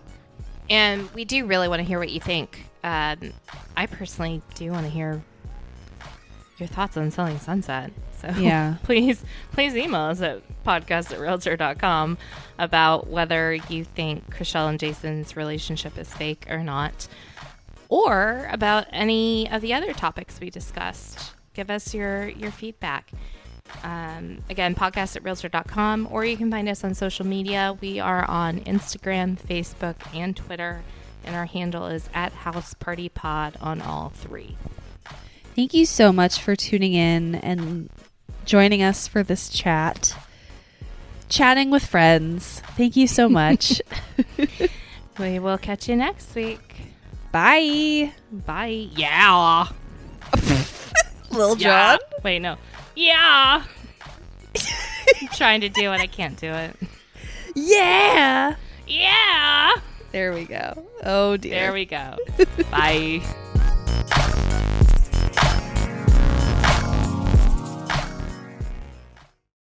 And 0.68 1.08
we 1.12 1.24
do 1.24 1.46
really 1.46 1.68
want 1.68 1.78
to 1.78 1.84
hear 1.84 2.00
what 2.00 2.10
you 2.10 2.20
think. 2.20 2.67
Um, 2.84 3.32
I 3.76 3.86
personally 3.86 4.42
do 4.54 4.70
want 4.70 4.84
to 4.86 4.90
hear 4.90 5.20
your 6.58 6.68
thoughts 6.68 6.96
on 6.96 7.10
selling 7.10 7.38
Sunset. 7.38 7.92
So 8.20 8.28
Yeah. 8.38 8.76
please, 8.82 9.22
please 9.52 9.76
email 9.76 10.00
us 10.02 10.20
at 10.20 10.42
podcast 10.64 11.12
at 11.12 11.20
realtor.com 11.20 12.18
about 12.58 13.06
whether 13.06 13.54
you 13.54 13.84
think 13.84 14.34
Chrishell 14.34 14.68
and 14.68 14.78
Jason's 14.78 15.36
relationship 15.36 15.96
is 15.98 16.12
fake 16.12 16.46
or 16.50 16.62
not. 16.62 17.06
or 17.88 18.48
about 18.52 18.86
any 18.92 19.48
of 19.50 19.62
the 19.62 19.72
other 19.72 19.92
topics 19.92 20.40
we 20.40 20.50
discussed. 20.50 21.32
Give 21.54 21.70
us 21.70 21.94
your, 21.94 22.28
your 22.28 22.50
feedback. 22.50 23.10
Um, 23.82 24.38
again, 24.50 24.74
podcast 24.74 25.16
at 25.16 25.22
realtor.com, 25.24 26.08
or 26.10 26.24
you 26.24 26.36
can 26.36 26.50
find 26.50 26.68
us 26.68 26.84
on 26.84 26.94
social 26.94 27.26
media. 27.26 27.76
We 27.80 27.98
are 28.00 28.24
on 28.28 28.60
Instagram, 28.60 29.38
Facebook, 29.38 29.96
and 30.14 30.36
Twitter, 30.36 30.82
and 31.24 31.34
our 31.36 31.46
handle 31.46 31.86
is 31.86 32.08
at 32.14 32.32
House 32.32 32.74
Party 32.74 33.08
Pod 33.08 33.56
on 33.60 33.80
all 33.80 34.10
three. 34.10 34.56
Thank 35.54 35.74
you 35.74 35.86
so 35.86 36.12
much 36.12 36.40
for 36.40 36.54
tuning 36.54 36.94
in 36.94 37.34
and 37.34 37.90
joining 38.44 38.82
us 38.82 39.08
for 39.08 39.22
this 39.22 39.48
chat. 39.48 40.16
Chatting 41.28 41.70
with 41.70 41.84
friends. 41.84 42.60
Thank 42.76 42.96
you 42.96 43.06
so 43.06 43.28
much. 43.28 43.82
we 45.18 45.38
will 45.38 45.58
catch 45.58 45.88
you 45.88 45.96
next 45.96 46.34
week. 46.34 46.76
Bye. 47.32 48.12
Bye. 48.32 48.88
Yeah. 48.92 49.66
Lil 51.30 51.58
Yeah. 51.58 51.98
Wait, 52.24 52.38
no. 52.38 52.56
Yeah. 52.96 53.64
I'm 55.20 55.28
trying 55.34 55.60
to 55.60 55.68
do 55.68 55.92
it. 55.92 56.00
I 56.00 56.06
can't 56.06 56.38
do 56.38 56.50
it. 56.52 56.76
Yeah. 57.54 58.54
Yeah. 58.86 59.72
There 60.12 60.32
we 60.32 60.44
go. 60.44 60.84
Oh 61.02 61.36
dear. 61.36 61.52
There 61.52 61.72
we 61.72 61.84
go. 61.84 62.16
Bye. 62.70 63.22